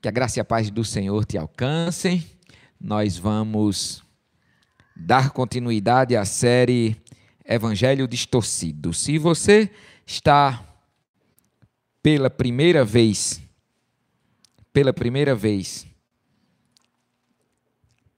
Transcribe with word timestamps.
Que 0.00 0.08
a 0.08 0.10
graça 0.10 0.38
e 0.38 0.40
a 0.40 0.44
paz 0.46 0.70
do 0.70 0.82
Senhor 0.82 1.26
te 1.26 1.36
alcancem. 1.36 2.24
Nós 2.80 3.18
vamos 3.18 4.02
dar 4.96 5.28
continuidade 5.28 6.16
à 6.16 6.24
série 6.24 6.96
Evangelho 7.44 8.08
Distorcido. 8.08 8.94
Se 8.94 9.18
você 9.18 9.70
está 10.06 10.64
pela 12.02 12.30
primeira 12.30 12.82
vez, 12.82 13.42
pela 14.72 14.90
primeira 14.90 15.34
vez, 15.34 15.86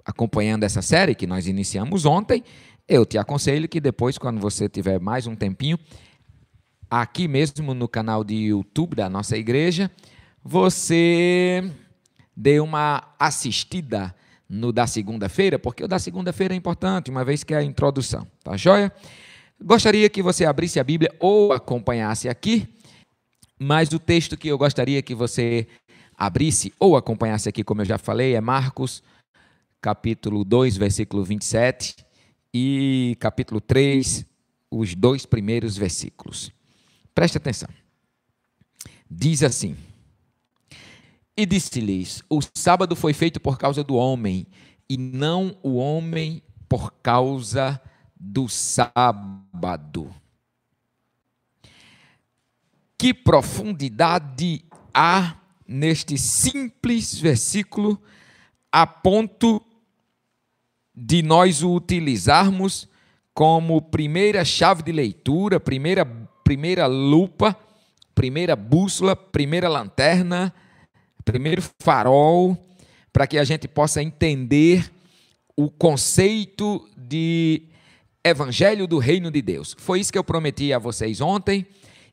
acompanhando 0.05 0.63
essa 0.63 0.83
série 0.83 1.17
que 1.17 1.27
nós 1.27 1.49
iniciamos 1.49 2.07
ontem, 2.07 2.45
eu 2.87 3.05
te 3.05 3.19
aconselho 3.19 3.69
que 3.69 3.81
depois, 3.81 4.17
quando 4.19 4.41
você 4.41 4.69
tiver 4.69 5.01
mais 5.01 5.27
um 5.27 5.35
tempinho, 5.35 5.77
aqui 6.89 7.27
mesmo 7.27 7.75
no 7.75 7.89
canal 7.89 8.23
de 8.23 8.37
YouTube 8.37 8.95
da 8.95 9.11
nossa 9.11 9.37
igreja, 9.37 9.91
você 10.45 11.71
dê 12.37 12.61
uma 12.61 13.15
assistida 13.19 14.15
no 14.49 14.73
da 14.73 14.87
segunda-feira, 14.87 15.59
porque 15.59 15.85
o 15.85 15.89
da 15.89 15.99
segunda-feira 15.99 16.55
é 16.55 16.57
importante, 16.57 17.11
uma 17.11 17.25
vez 17.25 17.43
que 17.43 17.55
é 17.55 17.59
a 17.59 17.63
introdução, 17.63 18.27
tá 18.43 18.57
joia? 18.57 18.93
Gostaria 19.63 20.11
que 20.11 20.23
você 20.23 20.45
abrisse 20.45 20.81
a 20.81 20.85
Bíblia 20.85 21.15
ou 21.19 21.53
acompanhasse 21.53 22.29
aqui, 22.29 22.69
mas 23.59 23.93
o 23.93 23.99
texto 23.99 24.37
que 24.37 24.49
eu 24.49 24.59
gostaria 24.59 25.01
que 25.01 25.15
você 25.15 25.67
abrisse 26.17 26.73
ou 26.79 26.97
acompanhasse 26.97 27.49
aqui, 27.49 27.63
como 27.63 27.81
eu 27.81 27.87
já 27.87 27.97
falei, 27.97 28.35
é 28.35 28.41
Marcos, 28.41 29.03
capítulo 29.81 30.45
2, 30.45 30.77
versículo 30.77 31.25
27 31.25 31.97
e 32.53 33.17
capítulo 33.21 33.61
3, 33.61 34.27
os 34.71 34.95
dois 34.95 35.25
primeiros 35.25 35.77
versículos. 35.77 36.51
Preste 37.15 37.39
atenção. 37.39 37.69
Diz 39.11 39.43
assim: 39.43 39.77
e 41.37 41.47
disse-lhes: 41.47 42.23
O 42.29 42.41
sábado 42.55 42.95
foi 42.95 43.13
feito 43.13 43.41
por 43.41 43.59
causa 43.59 43.83
do 43.83 43.95
homem, 43.95 44.47
e 44.89 44.97
não 44.97 45.57
o 45.63 45.77
homem 45.77 46.43
por 46.69 46.93
causa 47.03 47.81
do 48.19 48.49
sábado. 48.49 50.15
Que 52.99 53.13
profundidade 53.13 54.65
há 54.95 55.37
neste 55.67 56.17
simples 56.19 57.19
versículo, 57.19 58.01
a 58.71 58.87
ponto 58.87 59.61
de 60.95 61.23
nós 61.23 61.63
o 61.63 61.75
utilizarmos 61.75 62.89
como 63.35 63.81
primeira 63.81 64.45
chave 64.45 64.83
de 64.83 64.93
leitura, 64.93 65.59
primeira, 65.59 66.05
primeira 66.45 66.87
lupa, 66.87 67.59
primeira 68.15 68.55
bússola, 68.55 69.17
primeira 69.17 69.69
lanterna 69.69 70.55
primeiro 71.23 71.63
farol 71.81 72.57
para 73.13 73.27
que 73.27 73.39
a 73.39 73.45
gente 73.45 73.69
possa 73.69 74.03
entender 74.03 74.91
o 75.57 75.71
conceito 75.71 76.89
de 76.97 77.63
evangelho 78.25 78.87
do 78.87 78.99
reino 78.99 79.31
de 79.31 79.43
Deus. 79.43 79.75
Foi 79.79 80.01
isso 80.01 80.13
que 80.13 80.19
eu 80.19 80.25
prometi 80.25 80.73
a 80.73 80.79
vocês 80.79 81.21
ontem 81.21 81.67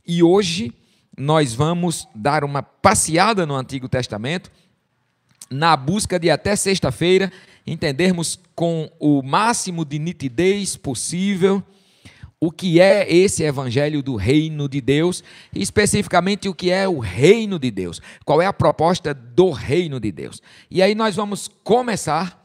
e 0.06 0.22
hoje 0.24 0.74
nós 1.18 1.54
vamos 1.54 2.08
dar 2.16 2.44
uma 2.44 2.64
passeada 2.64 3.46
no 3.46 3.56
Antigo 3.56 3.88
Testamento 3.88 4.52
na 5.50 5.76
busca 5.76 6.20
de 6.20 6.30
até 6.30 6.56
sexta-feira 6.56 7.32
entendermos 7.66 8.40
com 8.56 8.90
o 9.00 9.22
máximo 9.22 9.84
de 9.84 10.00
nitidez 10.00 10.76
possível 10.76 11.64
o 12.42 12.52
que 12.52 12.80
é 12.80 13.12
esse 13.14 13.44
evangelho 13.44 14.02
do 14.02 14.16
reino 14.16 14.70
de 14.70 14.80
Deus, 14.80 15.24
especificamente 15.54 16.48
o 16.48 16.54
que 16.54 16.72
é 16.72 16.88
o 16.88 17.00
reino 17.00 17.60
de 17.60 17.70
Deus, 17.70 18.02
qual 18.26 18.42
é 18.42 18.46
a 18.46 18.54
proposta 18.54 19.14
do 19.14 19.52
reino 19.52 20.00
de 20.00 20.12
Deus. 20.12 20.42
E 20.72 20.82
aí 20.82 20.96
nós 20.96 21.16
vamos 21.16 21.50
começar 21.64 22.40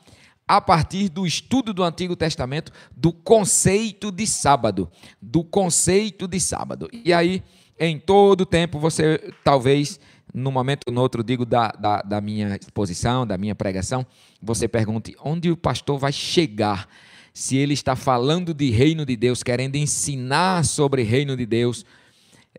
a 0.47 0.61
partir 0.61 1.09
do 1.09 1.27
estudo 1.27 1.72
do 1.72 1.83
Antigo 1.83 2.17
Testamento 2.17 2.72
do 2.95 3.12
conceito 3.12 4.11
de 4.11 4.27
sábado, 4.27 4.91
do 5.22 5.44
conceito 5.44 6.26
de 6.26 6.41
sábado. 6.41 6.88
E 6.93 7.12
aí, 7.12 7.43
em 7.78 7.99
todo 7.99 8.44
tempo, 8.44 8.78
você 8.78 9.32
talvez, 9.43 9.99
num 10.34 10.50
momento 10.50 10.88
ou 10.88 10.93
no 10.93 11.00
outro, 11.00 11.22
digo 11.22 11.47
da, 11.47 11.69
da, 11.69 12.03
da 12.03 12.21
minha 12.21 12.56
exposição, 12.56 13.26
da 13.26 13.38
minha 13.38 13.55
pregação, 13.55 14.05
você 14.43 14.69
pergunte 14.69 15.16
onde 15.22 15.50
o 15.50 15.56
pastor 15.56 15.99
vai 15.99 16.12
chegar 16.12 16.88
se 17.34 17.56
ele 17.56 17.75
está 17.75 17.97
falando 17.97 18.55
de 18.55 18.71
reino 18.71 19.05
de 19.05 19.17
Deus, 19.17 19.43
querendo 19.43 19.75
ensinar 19.75 20.65
sobre 20.65 21.03
reino 21.03 21.37
de 21.37 21.45
Deus, 21.45 21.84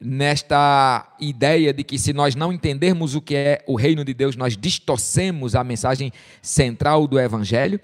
nesta 0.02 1.16
ideia 1.18 1.74
de 1.74 1.82
que 1.82 1.98
se 1.98 2.12
nós 2.12 2.36
não 2.36 2.52
entendermos 2.52 3.16
o 3.16 3.22
que 3.22 3.36
é 3.36 3.64
o 3.66 3.76
reino 3.76 4.04
de 4.04 4.14
Deus, 4.14 4.36
nós 4.36 4.58
distorcemos 4.58 5.56
a 5.56 5.64
mensagem 5.64 6.12
central 6.42 7.08
do 7.08 7.18
evangelho, 7.18 7.80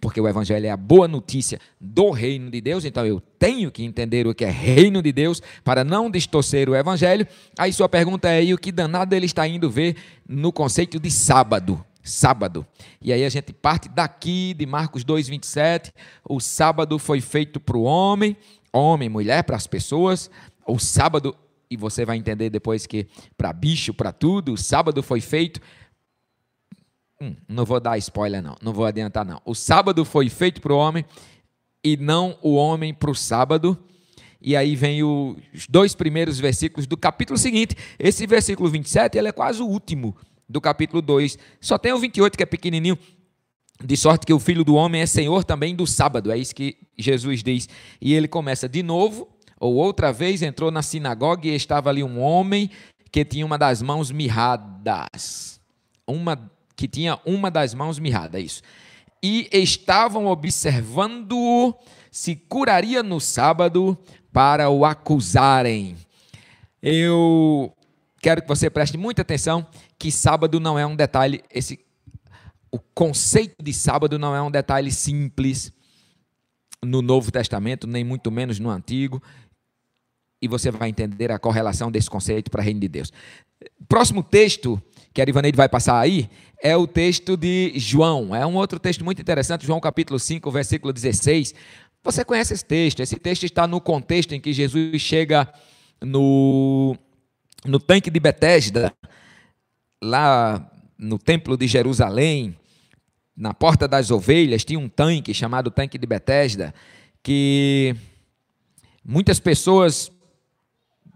porque 0.00 0.20
o 0.20 0.28
evangelho 0.28 0.66
é 0.66 0.70
a 0.70 0.76
boa 0.76 1.08
notícia 1.08 1.58
do 1.80 2.10
reino 2.10 2.48
de 2.48 2.60
Deus, 2.60 2.84
então 2.84 3.04
eu 3.04 3.20
tenho 3.40 3.72
que 3.72 3.82
entender 3.82 4.24
o 4.28 4.34
que 4.34 4.44
é 4.44 4.50
reino 4.50 5.02
de 5.02 5.10
Deus 5.10 5.42
para 5.64 5.82
não 5.82 6.08
distorcer 6.08 6.68
o 6.68 6.76
evangelho. 6.76 7.26
Aí 7.58 7.72
sua 7.72 7.88
pergunta 7.88 8.30
é: 8.30 8.44
e 8.44 8.54
o 8.54 8.58
que 8.58 8.70
danado 8.70 9.16
ele 9.16 9.26
está 9.26 9.48
indo 9.48 9.68
ver 9.68 9.96
no 10.28 10.52
conceito 10.52 11.00
de 11.00 11.10
sábado? 11.10 11.84
Sábado. 12.08 12.66
E 13.00 13.12
aí 13.12 13.24
a 13.24 13.28
gente 13.28 13.52
parte 13.52 13.88
daqui 13.88 14.54
de 14.54 14.64
Marcos 14.66 15.04
2:27, 15.04 15.92
o 16.28 16.40
sábado 16.40 16.98
foi 16.98 17.20
feito 17.20 17.60
para 17.60 17.76
o 17.76 17.82
homem, 17.82 18.36
homem, 18.72 19.08
mulher, 19.08 19.42
para 19.44 19.56
as 19.56 19.66
pessoas. 19.66 20.30
O 20.66 20.78
sábado, 20.78 21.36
e 21.70 21.76
você 21.76 22.04
vai 22.04 22.16
entender 22.16 22.50
depois 22.50 22.86
que 22.86 23.06
para 23.36 23.52
bicho, 23.52 23.92
para 23.92 24.12
tudo, 24.12 24.52
o 24.52 24.56
sábado 24.56 25.02
foi 25.02 25.20
feito 25.20 25.60
hum, 27.20 27.34
não 27.48 27.64
vou 27.64 27.80
dar 27.80 27.98
spoiler 27.98 28.42
não, 28.42 28.56
não 28.62 28.72
vou 28.72 28.84
adiantar 28.84 29.24
não. 29.24 29.40
O 29.44 29.54
sábado 29.54 30.04
foi 30.04 30.28
feito 30.28 30.60
para 30.60 30.72
o 30.72 30.78
homem 30.78 31.04
e 31.82 31.96
não 31.96 32.38
o 32.42 32.54
homem 32.54 32.92
para 32.92 33.10
o 33.10 33.14
sábado. 33.14 33.78
E 34.40 34.54
aí 34.54 34.76
vem 34.76 35.02
os 35.02 35.66
dois 35.68 35.94
primeiros 35.94 36.38
versículos 36.38 36.86
do 36.86 36.96
capítulo 36.96 37.38
seguinte. 37.38 37.74
Esse 37.98 38.26
versículo 38.26 38.68
27, 38.68 39.16
ele 39.16 39.28
é 39.28 39.32
quase 39.32 39.62
o 39.62 39.66
último 39.66 40.16
do 40.48 40.60
capítulo 40.60 41.02
2. 41.02 41.38
Só 41.60 41.78
tem 41.78 41.92
o 41.92 41.98
28 41.98 42.36
que 42.36 42.42
é 42.42 42.46
pequenininho. 42.46 42.98
De 43.82 43.96
sorte 43.96 44.24
que 44.24 44.32
o 44.32 44.40
filho 44.40 44.64
do 44.64 44.74
homem 44.74 45.02
é 45.02 45.06
senhor 45.06 45.44
também 45.44 45.74
do 45.74 45.86
sábado. 45.86 46.32
É 46.32 46.38
isso 46.38 46.54
que 46.54 46.76
Jesus 46.96 47.42
diz. 47.42 47.68
E 48.00 48.14
ele 48.14 48.26
começa 48.26 48.68
de 48.68 48.82
novo, 48.82 49.28
ou 49.60 49.74
outra 49.74 50.12
vez 50.12 50.42
entrou 50.42 50.70
na 50.70 50.82
sinagoga 50.82 51.46
e 51.46 51.54
estava 51.54 51.90
ali 51.90 52.02
um 52.02 52.20
homem 52.20 52.70
que 53.12 53.24
tinha 53.24 53.44
uma 53.44 53.58
das 53.58 53.82
mãos 53.82 54.10
mirradas. 54.10 55.60
Uma 56.06 56.50
que 56.74 56.86
tinha 56.86 57.18
uma 57.24 57.50
das 57.50 57.74
mãos 57.74 57.98
mirrada, 57.98 58.38
é 58.38 58.42
isso. 58.42 58.62
E 59.22 59.48
estavam 59.50 60.26
observando 60.26 61.74
se 62.10 62.34
curaria 62.34 63.02
no 63.02 63.20
sábado 63.20 63.96
para 64.32 64.70
o 64.70 64.84
acusarem. 64.84 65.96
Eu 66.82 67.75
quero 68.26 68.42
que 68.42 68.48
você 68.48 68.68
preste 68.68 68.98
muita 68.98 69.22
atenção 69.22 69.64
que 69.96 70.10
sábado 70.10 70.58
não 70.58 70.76
é 70.76 70.84
um 70.84 70.96
detalhe, 70.96 71.44
esse 71.48 71.78
o 72.72 72.80
conceito 72.92 73.62
de 73.62 73.72
sábado 73.72 74.18
não 74.18 74.34
é 74.34 74.42
um 74.42 74.50
detalhe 74.50 74.90
simples 74.90 75.72
no 76.84 77.00
Novo 77.02 77.30
Testamento, 77.30 77.86
nem 77.86 78.02
muito 78.02 78.28
menos 78.32 78.58
no 78.58 78.68
Antigo, 78.68 79.22
e 80.42 80.48
você 80.48 80.72
vai 80.72 80.88
entender 80.88 81.30
a 81.30 81.38
correlação 81.38 81.88
desse 81.88 82.10
conceito 82.10 82.50
para 82.50 82.60
o 82.60 82.64
reino 82.64 82.80
de 82.80 82.88
Deus. 82.88 83.12
Próximo 83.88 84.24
texto 84.24 84.82
que 85.14 85.22
a 85.22 85.24
Ivaneide 85.28 85.56
vai 85.56 85.68
passar 85.68 86.00
aí 86.00 86.28
é 86.60 86.76
o 86.76 86.88
texto 86.88 87.36
de 87.36 87.74
João. 87.76 88.34
É 88.34 88.44
um 88.44 88.56
outro 88.56 88.80
texto 88.80 89.04
muito 89.04 89.22
interessante, 89.22 89.64
João 89.64 89.78
capítulo 89.78 90.18
5, 90.18 90.50
versículo 90.50 90.92
16. 90.92 91.54
Você 92.02 92.24
conhece 92.24 92.54
esse 92.54 92.64
texto? 92.64 92.98
Esse 92.98 93.20
texto 93.20 93.44
está 93.44 93.68
no 93.68 93.80
contexto 93.80 94.34
em 94.34 94.40
que 94.40 94.52
Jesus 94.52 95.00
chega 95.00 95.48
no, 96.02 96.96
no 97.66 97.78
tanque 97.78 98.10
de 98.10 98.20
Betesda 98.20 98.92
lá 100.02 100.70
no 100.98 101.18
templo 101.18 101.56
de 101.56 101.66
Jerusalém, 101.66 102.56
na 103.36 103.52
porta 103.52 103.86
das 103.86 104.10
ovelhas, 104.10 104.64
tinha 104.64 104.78
um 104.78 104.88
tanque 104.88 105.34
chamado 105.34 105.70
tanque 105.70 105.98
de 105.98 106.06
Betesda, 106.06 106.74
que 107.22 107.94
muitas 109.04 109.38
pessoas 109.38 110.10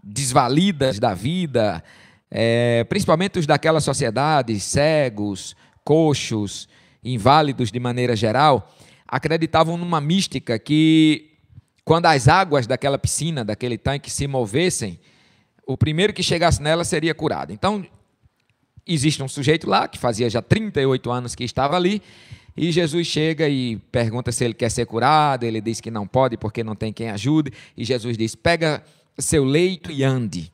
desvalidas 0.03 0.99
da 0.99 1.13
vida, 1.13 1.83
é, 2.29 2.83
principalmente 2.85 3.39
os 3.39 3.47
daquela 3.47 3.79
sociedade, 3.79 4.59
cegos, 4.59 5.55
coxos, 5.83 6.67
inválidos 7.03 7.71
de 7.71 7.79
maneira 7.79 8.15
geral, 8.15 8.71
acreditavam 9.07 9.77
numa 9.77 9.99
mística 9.99 10.57
que 10.59 11.31
quando 11.83 12.05
as 12.05 12.27
águas 12.27 12.67
daquela 12.67 12.97
piscina, 12.97 13.43
daquele 13.43 13.77
tanque 13.77 14.09
se 14.09 14.27
movessem, 14.27 14.99
o 15.65 15.77
primeiro 15.77 16.13
que 16.13 16.23
chegasse 16.23 16.61
nela 16.61 16.83
seria 16.83 17.13
curado. 17.13 17.51
Então, 17.51 17.85
existe 18.85 19.21
um 19.21 19.27
sujeito 19.27 19.69
lá 19.69 19.87
que 19.87 19.97
fazia 19.97 20.29
já 20.29 20.41
38 20.41 21.11
anos 21.11 21.35
que 21.35 21.43
estava 21.43 21.75
ali, 21.75 22.01
e 22.55 22.71
Jesus 22.71 23.07
chega 23.07 23.47
e 23.47 23.77
pergunta 23.91 24.31
se 24.31 24.43
ele 24.43 24.53
quer 24.53 24.69
ser 24.69 24.85
curado, 24.85 25.43
ele 25.43 25.61
diz 25.61 25.79
que 25.79 25.89
não 25.89 26.05
pode 26.05 26.35
porque 26.37 26.63
não 26.63 26.75
tem 26.75 26.91
quem 26.91 27.09
ajude, 27.09 27.53
e 27.77 27.85
Jesus 27.85 28.17
diz: 28.17 28.35
"Pega 28.35 28.83
seu 29.17 29.43
leito 29.43 29.91
e 29.91 30.03
ande". 30.03 30.51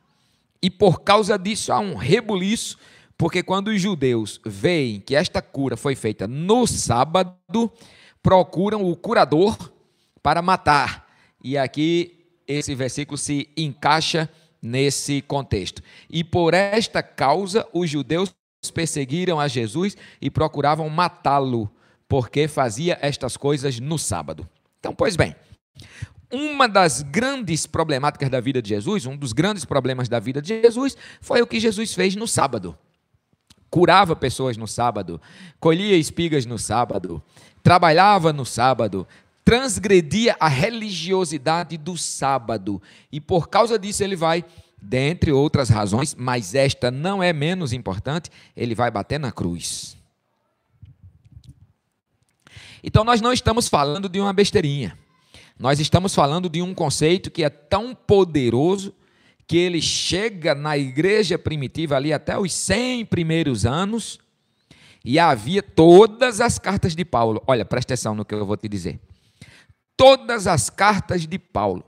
E 0.61 0.69
por 0.69 1.01
causa 1.01 1.37
disso 1.37 1.71
há 1.71 1.79
um 1.79 1.95
rebuliço, 1.95 2.77
Porque 3.17 3.41
quando 3.41 3.69
os 3.69 3.81
judeus 3.81 4.39
veem 4.45 4.99
que 4.99 5.15
esta 5.15 5.41
cura 5.41 5.75
foi 5.75 5.95
feita 5.95 6.27
no 6.27 6.67
sábado, 6.67 7.71
procuram 8.21 8.87
o 8.87 8.95
curador 8.95 9.57
para 10.21 10.41
matar. 10.41 11.07
E 11.43 11.57
aqui 11.57 12.25
esse 12.47 12.75
versículo 12.75 13.17
se 13.17 13.49
encaixa 13.57 14.29
nesse 14.67 15.21
contexto. 15.21 15.81
E 16.09 16.23
por 16.23 16.53
esta 16.53 17.01
causa 17.01 17.67
os 17.73 17.89
judeus 17.89 18.33
perseguiram 18.73 19.39
a 19.39 19.47
Jesus 19.47 19.95
e 20.21 20.29
procuravam 20.29 20.89
matá-lo, 20.89 21.69
porque 22.07 22.47
fazia 22.47 22.97
estas 23.01 23.37
coisas 23.37 23.79
no 23.79 23.97
sábado. 23.97 24.47
Então, 24.79 24.93
pois 24.93 25.15
bem, 25.15 25.35
uma 26.31 26.67
das 26.67 27.01
grandes 27.01 27.65
problemáticas 27.65 28.29
da 28.29 28.39
vida 28.39 28.61
de 28.61 28.69
Jesus, 28.69 29.05
um 29.05 29.15
dos 29.15 29.33
grandes 29.33 29.63
problemas 29.63 30.09
da 30.09 30.19
vida 30.19 30.41
de 30.41 30.61
Jesus, 30.61 30.97
foi 31.21 31.41
o 31.41 31.47
que 31.47 31.59
Jesus 31.59 31.93
fez 31.93 32.15
no 32.15 32.27
sábado 32.27 32.77
curava 33.69 34.15
pessoas 34.15 34.57
no 34.57 34.67
sábado, 34.67 35.21
colhia 35.59 35.95
espigas 35.97 36.45
no 36.45 36.57
sábado, 36.57 37.21
trabalhava 37.61 38.31
no 38.31 38.45
sábado, 38.45 39.07
transgredia 39.47 40.35
a 40.41 40.49
religiosidade 40.49 41.77
do 41.77 41.97
sábado. 41.97 42.81
E 43.09 43.21
por 43.21 43.47
causa 43.47 43.79
disso 43.79 44.03
ele 44.03 44.17
vai, 44.17 44.43
dentre 44.77 45.31
outras 45.31 45.69
razões, 45.69 46.13
mas 46.13 46.53
esta 46.53 46.91
não 46.91 47.23
é 47.23 47.31
menos 47.31 47.71
importante, 47.71 48.29
ele 48.57 48.75
vai 48.75 48.91
bater 48.91 49.17
na 49.17 49.31
cruz. 49.31 49.95
Então 52.83 53.05
nós 53.05 53.21
não 53.21 53.31
estamos 53.31 53.69
falando 53.69 54.09
de 54.09 54.19
uma 54.19 54.33
besteirinha. 54.33 54.97
Nós 55.57 55.79
estamos 55.79 56.13
falando 56.13 56.49
de 56.49 56.61
um 56.61 56.73
conceito 56.73 57.31
que 57.31 57.45
é 57.45 57.49
tão 57.49 57.95
poderoso 57.95 58.93
que 59.47 59.55
ele 59.55 59.81
chega 59.81 60.53
na 60.53 60.77
igreja 60.77 61.39
primitiva 61.39 61.95
ali 61.95 62.11
até 62.11 62.37
os 62.37 62.51
100 62.51 63.05
primeiros 63.05 63.65
anos 63.65 64.19
e 65.05 65.17
havia 65.17 65.63
todas 65.63 66.41
as 66.41 66.59
cartas 66.59 66.93
de 66.93 67.05
Paulo. 67.05 67.41
Olha, 67.47 67.63
presta 67.63 67.93
atenção 67.93 68.13
no 68.13 68.25
que 68.25 68.35
eu 68.35 68.45
vou 68.45 68.57
te 68.57 68.67
dizer. 68.67 68.99
Todas 69.97 70.45
as 70.47 70.69
cartas 70.69 71.27
de 71.27 71.39
Paulo, 71.39 71.83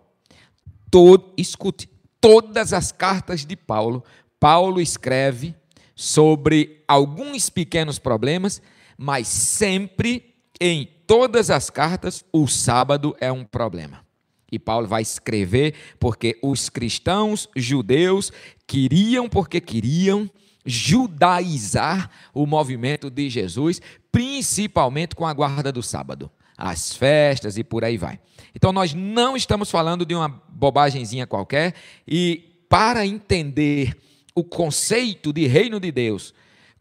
todo, 0.90 1.32
escute, 1.38 1.88
todas 2.20 2.74
as 2.74 2.92
cartas 2.92 3.46
de 3.46 3.56
Paulo, 3.56 4.04
Paulo 4.40 4.82
escreve 4.82 5.56
sobre 5.96 6.84
alguns 6.88 7.50
pequenos 7.50 8.00
problemas, 8.00 8.62
mas 8.98 9.28
sempre 9.28 10.34
em 10.60 10.90
todas 11.06 11.50
as 11.50 11.70
cartas 11.70 12.26
o 12.34 12.48
sábado 12.48 13.16
é 13.20 13.32
um 13.32 13.46
problema. 13.46 14.04
E 14.52 14.58
Paulo 14.58 14.88
vai 14.88 15.04
escrever 15.04 15.76
porque 16.00 16.40
os 16.42 16.70
cristãos 16.70 17.48
judeus 17.56 18.32
queriam, 18.66 19.30
porque 19.30 19.62
queriam, 19.62 20.30
judaizar 20.66 22.10
o 22.34 22.46
movimento 22.46 23.10
de 23.10 23.30
Jesus, 23.30 23.82
principalmente 24.12 25.16
com 25.16 25.26
a 25.26 25.34
guarda 25.34 25.72
do 25.72 25.84
sábado, 25.84 26.32
as 26.60 26.94
festas 26.94 27.58
e 27.58 27.64
por 27.64 27.86
aí 27.86 27.98
vai. 27.98 28.20
Então 28.54 28.74
nós 28.74 28.94
não 28.94 29.38
estamos 29.38 29.72
falando 29.72 30.06
de 30.06 30.14
uma 30.14 30.28
bobagemzinha 30.50 31.26
qualquer 31.26 31.74
e 32.06 32.66
para 32.68 33.06
entender 33.06 33.96
o 34.36 34.44
conceito 34.44 35.32
de 35.32 35.48
reino 35.48 35.80
de 35.80 35.92
Deus, 35.92 36.34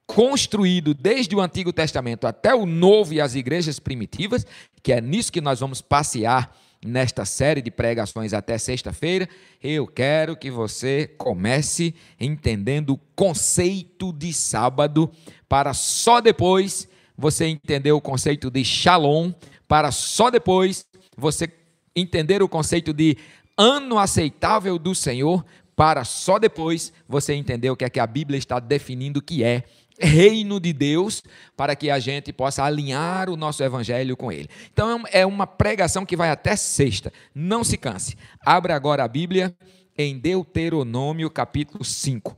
construído 0.05 0.93
desde 0.93 1.37
o 1.37 1.41
Antigo 1.41 1.73
Testamento 1.73 2.27
até 2.27 2.53
o 2.55 2.67
Novo 2.67 3.15
e 3.15 3.21
as 3.21 3.37
igrejas 3.37 3.79
primitivas, 3.79 4.45
que 4.83 4.93
é 4.93 5.01
nisso 5.01 5.31
que 5.31 5.41
nós 5.41 5.61
vamos 5.61 5.81
passear 5.81 6.55
nesta 6.85 7.25
série 7.25 7.63
de 7.63 7.71
pregações 7.71 8.33
até 8.33 8.57
sexta-feira, 8.59 9.29
eu 9.63 9.87
quero 9.87 10.37
que 10.37 10.51
você 10.51 11.09
comece 11.19 11.95
entendendo 12.21 12.91
o 12.91 13.01
conceito 13.17 14.13
de 14.13 14.33
sábado, 14.33 15.11
para 15.49 15.75
só 15.75 16.21
depois 16.21 16.89
você 17.17 17.47
entender 17.47 17.91
o 17.91 18.01
conceito 18.01 18.49
de 18.49 18.65
shalom, 18.65 19.33
para 19.69 19.93
só 19.93 20.31
depois 20.31 20.87
você 21.17 21.49
entender 21.95 22.43
o 22.43 22.49
conceito 22.49 22.93
de 22.93 23.17
ano 23.57 23.99
aceitável 23.99 24.79
do 24.79 24.95
Senhor, 24.95 25.45
para 25.77 26.05
só 26.05 26.39
depois 26.39 26.93
você 27.07 27.35
entender 27.35 27.71
o 27.71 27.77
que 27.77 27.85
é 27.85 27.91
que 27.91 28.01
a 28.01 28.07
Bíblia 28.07 28.39
está 28.39 28.59
definindo 28.59 29.23
que 29.23 29.45
é 29.45 29.65
reino 30.01 30.61
de 30.61 30.73
Deus 30.73 31.23
para 31.57 31.75
que 31.75 31.91
a 31.91 31.99
gente 31.99 32.33
possa 32.33 32.65
alinhar 32.65 33.29
o 33.29 33.37
nosso 33.37 33.63
evangelho 33.63 34.17
com 34.17 34.31
ele. 34.31 34.49
Então 34.73 35.05
é 35.13 35.27
uma 35.27 35.47
pregação 35.47 36.07
que 36.07 36.17
vai 36.17 36.31
até 36.31 36.57
sexta. 36.57 37.13
Não 37.35 37.63
se 37.63 37.77
canse. 37.77 38.17
Abra 38.45 38.75
agora 38.75 39.05
a 39.05 39.09
Bíblia 39.09 39.55
em 39.97 40.19
Deuteronômio 40.19 41.29
capítulo 41.29 41.85
5. 41.85 42.37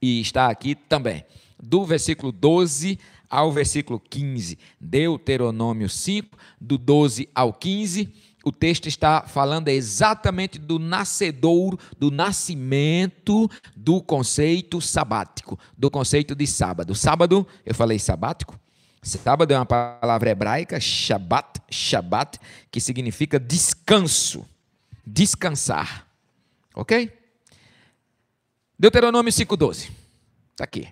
E 0.00 0.20
está 0.20 0.48
aqui 0.48 0.74
também, 0.74 1.24
do 1.58 1.84
versículo 1.84 2.30
12 2.30 2.98
ao 3.28 3.52
versículo 3.52 4.00
15. 4.00 4.58
Deuteronômio 4.80 5.88
5, 5.88 6.36
do 6.60 6.78
12 6.78 7.28
ao 7.34 7.52
15 7.52 8.26
o 8.46 8.52
texto 8.52 8.86
está 8.86 9.22
falando 9.22 9.66
exatamente 9.66 10.56
do 10.56 10.78
nascedouro, 10.78 11.76
do 11.98 12.12
nascimento 12.12 13.50
do 13.74 14.00
conceito 14.00 14.80
sabático, 14.80 15.58
do 15.76 15.90
conceito 15.90 16.32
de 16.32 16.46
sábado. 16.46 16.94
Sábado, 16.94 17.44
eu 17.64 17.74
falei 17.74 17.98
sabático? 17.98 18.56
Sábado 19.02 19.52
é 19.52 19.58
uma 19.58 19.66
palavra 19.66 20.30
hebraica, 20.30 20.78
shabat, 20.78 21.60
shabat, 21.68 22.38
que 22.70 22.80
significa 22.80 23.40
descanso, 23.40 24.46
descansar. 25.04 26.06
Ok? 26.72 27.12
Deuteronômio 28.78 29.32
5,12. 29.32 29.90
Está 30.52 30.62
aqui. 30.62 30.86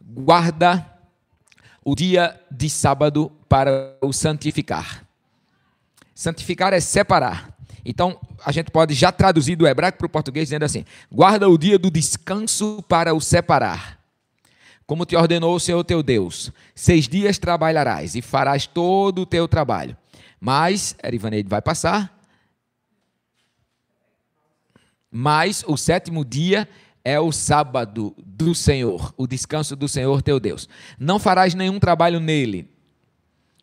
Guarda 0.00 0.93
o 1.84 1.94
dia 1.94 2.40
de 2.50 2.70
sábado 2.70 3.30
para 3.48 3.96
o 4.00 4.12
santificar. 4.12 5.04
Santificar 6.14 6.72
é 6.72 6.80
separar. 6.80 7.54
Então, 7.84 8.18
a 8.44 8.50
gente 8.50 8.70
pode 8.70 8.94
já 8.94 9.12
traduzir 9.12 9.56
do 9.56 9.66
hebraico 9.66 9.98
para 9.98 10.06
o 10.06 10.10
português 10.10 10.46
dizendo 10.48 10.64
assim: 10.64 10.84
guarda 11.12 11.48
o 11.48 11.58
dia 11.58 11.78
do 11.78 11.90
descanso 11.90 12.82
para 12.88 13.12
o 13.12 13.20
separar. 13.20 13.98
Como 14.86 15.04
te 15.04 15.16
ordenou 15.16 15.54
o 15.54 15.60
Senhor 15.60 15.82
teu 15.84 16.02
Deus, 16.02 16.50
seis 16.74 17.08
dias 17.08 17.38
trabalharás 17.38 18.14
e 18.14 18.22
farás 18.22 18.66
todo 18.66 19.22
o 19.22 19.26
teu 19.26 19.48
trabalho. 19.48 19.96
Mas, 20.40 20.94
Erivaneide 21.02 21.48
vai 21.48 21.62
passar. 21.62 22.14
Mas 25.10 25.64
o 25.66 25.76
sétimo 25.76 26.24
dia 26.24 26.68
é 27.04 27.20
o 27.20 27.30
sábado 27.30 28.16
do 28.24 28.54
Senhor, 28.54 29.12
o 29.16 29.26
descanso 29.26 29.76
do 29.76 29.86
Senhor 29.86 30.22
teu 30.22 30.40
Deus. 30.40 30.66
Não 30.98 31.18
farás 31.18 31.54
nenhum 31.54 31.78
trabalho 31.78 32.18
nele. 32.18 32.70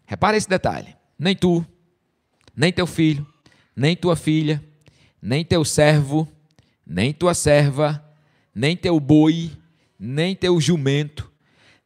Repara 0.05 0.37
esse 0.37 0.47
detalhe. 0.47 0.95
Nem 1.17 1.35
tu, 1.35 1.65
nem 2.55 2.71
teu 2.71 2.85
filho, 2.85 3.25
nem 3.75 3.95
tua 3.95 4.15
filha, 4.15 4.63
nem 5.21 5.43
teu 5.43 5.65
servo, 5.65 6.27
nem 6.85 7.13
tua 7.13 7.33
serva, 7.33 8.03
nem 8.53 8.75
teu 8.77 8.99
boi, 8.99 9.51
nem 9.97 10.35
teu 10.35 10.59
jumento, 10.59 11.31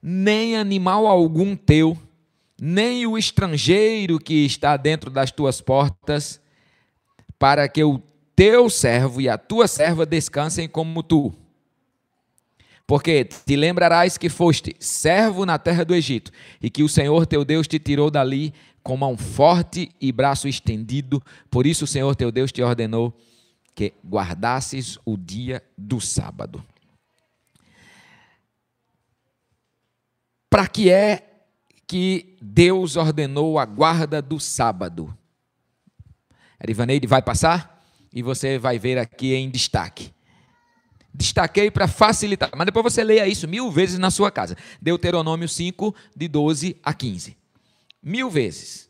nem 0.01 0.57
animal 0.57 1.05
algum 1.05 1.55
teu, 1.55 1.97
nem 2.59 3.05
o 3.05 3.17
estrangeiro 3.17 4.19
que 4.19 4.45
está 4.45 4.77
dentro 4.77 5.09
das 5.11 5.31
tuas 5.31 5.61
portas, 5.61 6.41
para 7.37 7.67
que 7.67 7.83
o 7.83 8.01
teu 8.35 8.69
servo 8.69 9.21
e 9.21 9.29
a 9.29 9.37
tua 9.37 9.67
serva 9.67 10.05
descansem 10.05 10.67
como 10.67 11.03
tu. 11.03 11.33
Porque 12.87 13.25
te 13.25 13.55
lembrarás 13.55 14.17
que 14.17 14.29
foste 14.29 14.75
servo 14.79 15.45
na 15.45 15.57
terra 15.57 15.83
do 15.83 15.95
Egito, 15.95 16.31
e 16.61 16.69
que 16.69 16.83
o 16.83 16.89
Senhor 16.89 17.25
teu 17.25 17.43
Deus 17.43 17.67
te 17.67 17.79
tirou 17.79 18.11
dali 18.11 18.53
com 18.83 18.95
mão 18.95 19.17
forte 19.17 19.89
e 19.99 20.11
braço 20.11 20.47
estendido. 20.47 21.21
Por 21.49 21.65
isso 21.65 21.85
o 21.85 21.87
Senhor 21.87 22.15
teu 22.15 22.31
Deus 22.31 22.51
te 22.51 22.61
ordenou 22.61 23.17
que 23.73 23.93
guardasses 24.07 24.99
o 25.03 25.17
dia 25.17 25.63
do 25.77 25.99
sábado. 25.99 26.63
Para 30.49 30.67
que 30.67 30.89
é 30.89 31.27
que 31.85 32.37
Deus 32.41 32.95
ordenou 32.95 33.59
a 33.59 33.65
guarda 33.65 34.21
do 34.21 34.39
sábado? 34.39 35.15
Erivaneide 36.63 37.05
vai 37.07 37.21
passar 37.21 37.83
e 38.13 38.21
você 38.21 38.57
vai 38.57 38.79
ver 38.79 38.97
aqui 38.97 39.33
em 39.33 39.49
destaque. 39.49 40.14
Destaquei 41.17 41.71
para 41.71 41.87
facilitar, 41.87 42.49
mas 42.55 42.65
depois 42.65 42.83
você 42.83 43.03
leia 43.03 43.27
isso 43.27 43.47
mil 43.47 43.71
vezes 43.71 43.97
na 43.97 44.11
sua 44.11 44.29
casa. 44.29 44.57
Deuteronômio 44.81 45.47
5, 45.47 45.95
de 46.15 46.27
12 46.27 46.77
a 46.83 46.93
15 46.93 47.45
mil 48.05 48.29
vezes. 48.29 48.87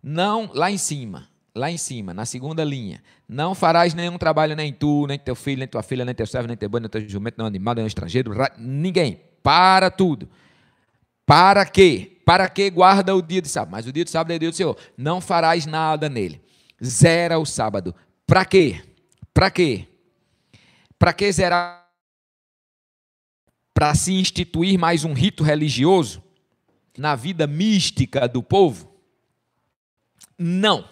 Não, 0.00 0.48
lá 0.54 0.70
em 0.70 0.78
cima, 0.78 1.28
lá 1.52 1.68
em 1.68 1.76
cima, 1.76 2.14
na 2.14 2.24
segunda 2.24 2.62
linha. 2.62 3.02
Não 3.28 3.54
farás 3.54 3.92
nenhum 3.92 4.16
trabalho, 4.16 4.54
nem 4.54 4.72
tu, 4.72 5.06
nem 5.08 5.18
teu 5.18 5.34
filho, 5.34 5.58
nem 5.58 5.68
tua 5.68 5.82
filha, 5.82 6.04
nem 6.04 6.14
teu 6.14 6.26
servo, 6.26 6.46
nem 6.46 6.56
teu 6.56 6.68
boi, 6.68 6.80
nem 6.80 6.88
teu 6.88 7.06
jumento, 7.08 7.38
nem 7.38 7.46
animal, 7.46 7.74
nem 7.74 7.86
estrangeiro, 7.86 8.32
ninguém. 8.56 9.20
Para 9.42 9.90
tudo. 9.90 10.28
Para 11.26 11.66
quê? 11.66 12.20
Para 12.24 12.48
que 12.48 12.70
guarda 12.70 13.14
o 13.16 13.20
dia 13.20 13.42
de 13.42 13.48
sábado? 13.48 13.72
Mas 13.72 13.86
o 13.86 13.92
dia 13.92 14.04
de 14.04 14.10
sábado 14.10 14.32
é 14.32 14.38
dia 14.38 14.50
do 14.50 14.56
Senhor. 14.56 14.76
Não 14.96 15.20
farás 15.20 15.66
nada 15.66 16.08
nele. 16.08 16.40
Zera 16.82 17.38
o 17.38 17.44
sábado. 17.44 17.94
Para 18.24 18.44
quê? 18.44 18.80
Para 19.34 19.50
quê? 19.50 19.88
Para 21.02 21.12
que 21.12 21.32
zerar? 21.32 21.82
para 23.74 23.92
se 23.92 24.12
instituir 24.12 24.78
mais 24.78 25.04
um 25.04 25.12
rito 25.12 25.42
religioso 25.42 26.22
na 26.96 27.16
vida 27.16 27.44
mística 27.44 28.28
do 28.28 28.40
povo? 28.40 28.94
Não. 30.38 30.88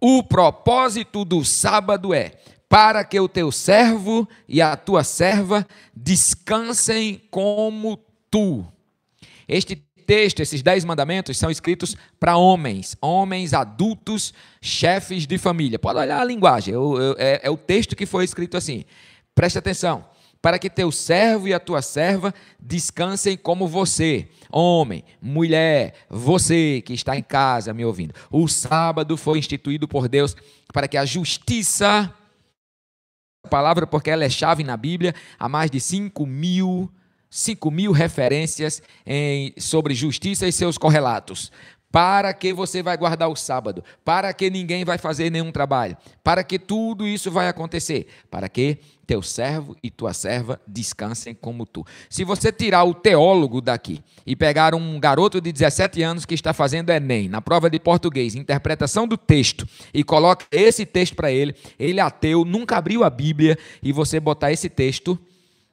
O 0.00 0.22
propósito 0.22 1.22
do 1.26 1.44
sábado 1.44 2.14
é 2.14 2.32
para 2.66 3.04
que 3.04 3.20
o 3.20 3.28
teu 3.28 3.52
servo 3.52 4.26
e 4.48 4.62
a 4.62 4.74
tua 4.74 5.04
serva 5.04 5.68
descansem 5.94 7.20
como 7.30 7.98
tu. 8.30 8.66
Este 9.46 9.76
texto, 10.06 10.40
esses 10.40 10.62
dez 10.62 10.82
mandamentos, 10.82 11.36
são 11.36 11.50
escritos 11.50 11.94
para 12.18 12.38
homens, 12.38 12.96
homens 13.02 13.52
adultos, 13.52 14.32
chefes 14.62 15.26
de 15.26 15.36
família. 15.36 15.78
Pode 15.78 15.98
olhar 15.98 16.22
a 16.22 16.24
linguagem, 16.24 16.72
é, 17.18 17.42
é 17.42 17.50
o 17.50 17.58
texto 17.58 17.94
que 17.94 18.06
foi 18.06 18.24
escrito 18.24 18.56
assim. 18.56 18.86
Preste 19.40 19.56
atenção 19.56 20.04
para 20.42 20.58
que 20.58 20.68
teu 20.68 20.92
servo 20.92 21.48
e 21.48 21.54
a 21.54 21.58
tua 21.58 21.80
serva 21.80 22.34
descansem 22.60 23.38
como 23.38 23.66
você, 23.66 24.28
homem, 24.52 25.02
mulher, 25.18 25.94
você 26.10 26.82
que 26.84 26.92
está 26.92 27.16
em 27.16 27.22
casa 27.22 27.72
me 27.72 27.82
ouvindo. 27.82 28.14
O 28.30 28.46
sábado 28.48 29.16
foi 29.16 29.38
instituído 29.38 29.88
por 29.88 30.10
Deus 30.10 30.36
para 30.74 30.86
que 30.86 30.98
a 30.98 31.06
justiça, 31.06 32.14
a 33.42 33.48
palavra 33.48 33.86
porque 33.86 34.10
ela 34.10 34.26
é 34.26 34.28
chave 34.28 34.62
na 34.62 34.76
Bíblia, 34.76 35.14
há 35.38 35.48
mais 35.48 35.70
de 35.70 35.80
5 35.80 36.26
mil, 36.26 36.92
5 37.30 37.70
mil 37.70 37.92
referências 37.92 38.82
em, 39.06 39.54
sobre 39.56 39.94
justiça 39.94 40.46
e 40.46 40.52
seus 40.52 40.76
correlatos. 40.76 41.50
Para 41.90 42.32
que 42.32 42.52
você 42.52 42.82
vai 42.82 42.96
guardar 42.96 43.28
o 43.28 43.34
sábado? 43.34 43.82
Para 44.04 44.32
que 44.32 44.48
ninguém 44.48 44.84
vai 44.84 44.96
fazer 44.96 45.28
nenhum 45.28 45.50
trabalho? 45.50 45.96
Para 46.22 46.44
que 46.44 46.58
tudo 46.58 47.06
isso 47.06 47.30
vai 47.30 47.48
acontecer? 47.48 48.06
Para 48.30 48.48
que 48.48 48.78
teu 49.10 49.22
servo 49.22 49.76
e 49.82 49.90
tua 49.90 50.14
serva 50.14 50.60
descansem 50.64 51.34
como 51.34 51.66
tu. 51.66 51.84
Se 52.08 52.22
você 52.22 52.52
tirar 52.52 52.84
o 52.84 52.94
teólogo 52.94 53.60
daqui 53.60 54.00
e 54.24 54.36
pegar 54.36 54.72
um 54.72 55.00
garoto 55.00 55.40
de 55.40 55.50
17 55.50 56.00
anos 56.00 56.24
que 56.24 56.32
está 56.34 56.52
fazendo 56.52 56.90
Enem, 56.90 57.28
na 57.28 57.42
prova 57.42 57.68
de 57.68 57.80
português, 57.80 58.36
interpretação 58.36 59.08
do 59.08 59.16
texto, 59.16 59.66
e 59.92 60.04
coloca 60.04 60.46
esse 60.52 60.86
texto 60.86 61.16
para 61.16 61.32
ele, 61.32 61.56
ele 61.76 61.98
ateu, 61.98 62.44
nunca 62.44 62.76
abriu 62.76 63.02
a 63.02 63.10
Bíblia, 63.10 63.58
e 63.82 63.90
você 63.90 64.20
botar 64.20 64.52
esse 64.52 64.68
texto 64.68 65.18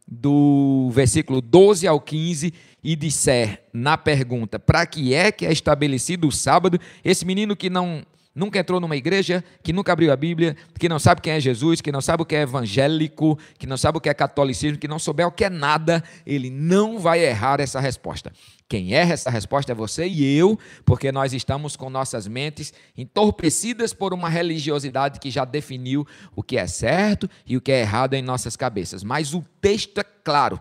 do 0.08 0.90
versículo 0.92 1.42
12 1.42 1.86
ao 1.86 2.00
15 2.00 2.54
e 2.84 2.96
disser 2.96 3.64
na 3.74 3.98
pergunta 3.98 4.58
para 4.58 4.86
que 4.86 5.14
é 5.14 5.32
que 5.32 5.46
é 5.46 5.52
estabelecido 5.52 6.28
o 6.28 6.32
sábado, 6.32 6.80
esse 7.04 7.26
menino 7.26 7.56
que 7.56 7.70
não 7.70 8.06
nunca 8.34 8.60
entrou 8.60 8.80
numa 8.80 8.96
igreja, 8.96 9.44
que 9.64 9.74
nunca 9.74 9.92
abriu 9.92 10.14
a 10.14 10.16
Bíblia, 10.16 10.56
que 10.80 10.88
não 10.88 11.00
sabe 11.00 11.22
quem 11.22 11.34
é 11.34 11.40
Jesus, 11.40 11.82
que 11.82 11.92
não 11.92 12.00
sabe 12.00 12.22
o 12.22 12.26
que 12.26 12.36
é 12.36 12.44
evangélico, 12.44 13.38
que 13.58 13.66
não 13.66 13.76
sabe 13.76 13.98
o 13.98 14.02
que 14.02 14.10
é 14.10 14.14
catolicismo, 14.14 14.78
que 14.78 14.88
não 14.88 15.00
souber 15.00 15.28
o 15.28 15.32
que 15.32 15.44
é 15.44 15.50
nada, 15.50 16.04
ele 16.24 16.52
não 16.52 17.00
vai 17.00 17.26
errar 17.26 17.60
essa 17.60 17.80
resposta. 17.80 18.32
Quem 18.70 18.94
erra 18.94 19.14
essa 19.14 19.30
resposta 19.30 19.72
é 19.72 19.76
você 19.76 20.06
e 20.06 20.38
eu, 20.38 20.60
porque 20.84 21.10
nós 21.10 21.32
estamos 21.32 21.78
com 21.78 21.90
nossas 21.90 22.28
mentes 22.28 22.74
entorpecidas 22.98 23.94
por 23.94 24.14
uma 24.14 24.28
religiosidade 24.28 25.20
que 25.20 25.32
já 25.32 25.46
definiu 25.46 26.06
o 26.36 26.44
que 26.44 26.58
é 26.58 26.68
certo 26.68 27.30
e 27.46 27.56
o 27.56 27.62
que 27.62 27.72
é 27.72 27.80
errado 27.80 28.14
em 28.14 28.22
nossas 28.22 28.58
cabeças. 28.58 29.04
Mas 29.04 29.34
o 29.34 29.44
texto 29.62 30.00
é 30.00 30.04
claro. 30.04 30.60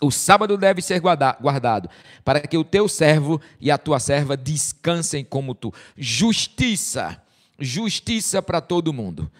O 0.00 0.10
sábado 0.10 0.56
deve 0.56 0.80
ser 0.80 1.00
guardado, 1.00 1.90
para 2.24 2.40
que 2.40 2.56
o 2.56 2.64
teu 2.64 2.88
servo 2.88 3.40
e 3.60 3.70
a 3.70 3.76
tua 3.76 3.98
serva 3.98 4.36
descansem 4.36 5.24
como 5.24 5.54
tu. 5.54 5.74
Justiça, 5.96 7.20
justiça 7.58 8.40
para 8.40 8.60
todo 8.60 8.92
mundo. 8.92 9.30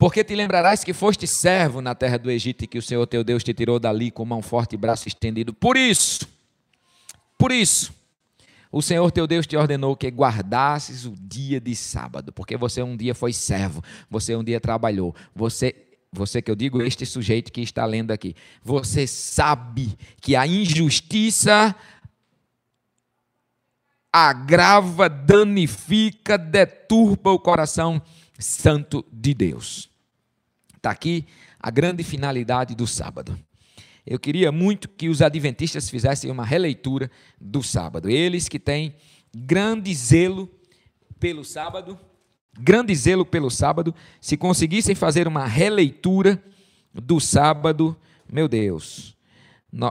Porque 0.00 0.24
te 0.24 0.34
lembrarás 0.34 0.82
que 0.82 0.94
foste 0.94 1.26
servo 1.26 1.82
na 1.82 1.94
terra 1.94 2.18
do 2.18 2.30
Egito 2.30 2.64
e 2.64 2.66
que 2.66 2.78
o 2.78 2.82
Senhor 2.82 3.06
teu 3.06 3.22
Deus 3.22 3.44
te 3.44 3.52
tirou 3.52 3.78
dali 3.78 4.10
com 4.10 4.24
mão 4.24 4.40
forte 4.40 4.72
e 4.72 4.78
braço 4.78 5.06
estendido. 5.06 5.52
Por 5.52 5.76
isso, 5.76 6.26
por 7.36 7.52
isso, 7.52 7.92
o 8.72 8.80
Senhor 8.80 9.10
teu 9.10 9.26
Deus 9.26 9.46
te 9.46 9.58
ordenou 9.58 9.94
que 9.94 10.08
guardasses 10.08 11.04
o 11.04 11.12
dia 11.20 11.60
de 11.60 11.76
sábado, 11.76 12.32
porque 12.32 12.56
você 12.56 12.82
um 12.82 12.96
dia 12.96 13.14
foi 13.14 13.34
servo, 13.34 13.84
você 14.08 14.34
um 14.34 14.42
dia 14.42 14.58
trabalhou, 14.58 15.14
você 15.34 15.76
você 16.10 16.40
que 16.40 16.50
eu 16.50 16.56
digo, 16.56 16.80
este 16.80 17.04
sujeito 17.04 17.52
que 17.52 17.60
está 17.60 17.84
lendo 17.84 18.10
aqui, 18.10 18.34
você 18.64 19.06
sabe 19.06 19.98
que 20.18 20.34
a 20.34 20.46
injustiça 20.46 21.76
agrava, 24.10 25.10
danifica, 25.10 26.38
deturpa 26.38 27.30
o 27.30 27.38
coração 27.38 28.00
santo 28.38 29.04
de 29.12 29.34
Deus. 29.34 29.89
Está 30.80 30.90
aqui 30.90 31.26
a 31.60 31.70
grande 31.70 32.02
finalidade 32.02 32.74
do 32.74 32.86
sábado. 32.86 33.38
Eu 34.06 34.18
queria 34.18 34.50
muito 34.50 34.88
que 34.88 35.08
os 35.08 35.20
adventistas 35.20 35.90
fizessem 35.90 36.30
uma 36.30 36.44
releitura 36.44 37.10
do 37.38 37.62
sábado. 37.62 38.08
Eles 38.08 38.48
que 38.48 38.58
têm 38.58 38.94
grande 39.34 39.94
zelo 39.94 40.50
pelo 41.18 41.44
sábado 41.44 41.98
grande 42.58 42.94
zelo 42.94 43.24
pelo 43.24 43.50
sábado, 43.50 43.94
se 44.20 44.36
conseguissem 44.36 44.94
fazer 44.94 45.26
uma 45.28 45.46
releitura 45.46 46.42
do 46.92 47.20
sábado, 47.20 47.96
meu 48.30 48.48
Deus, 48.48 49.16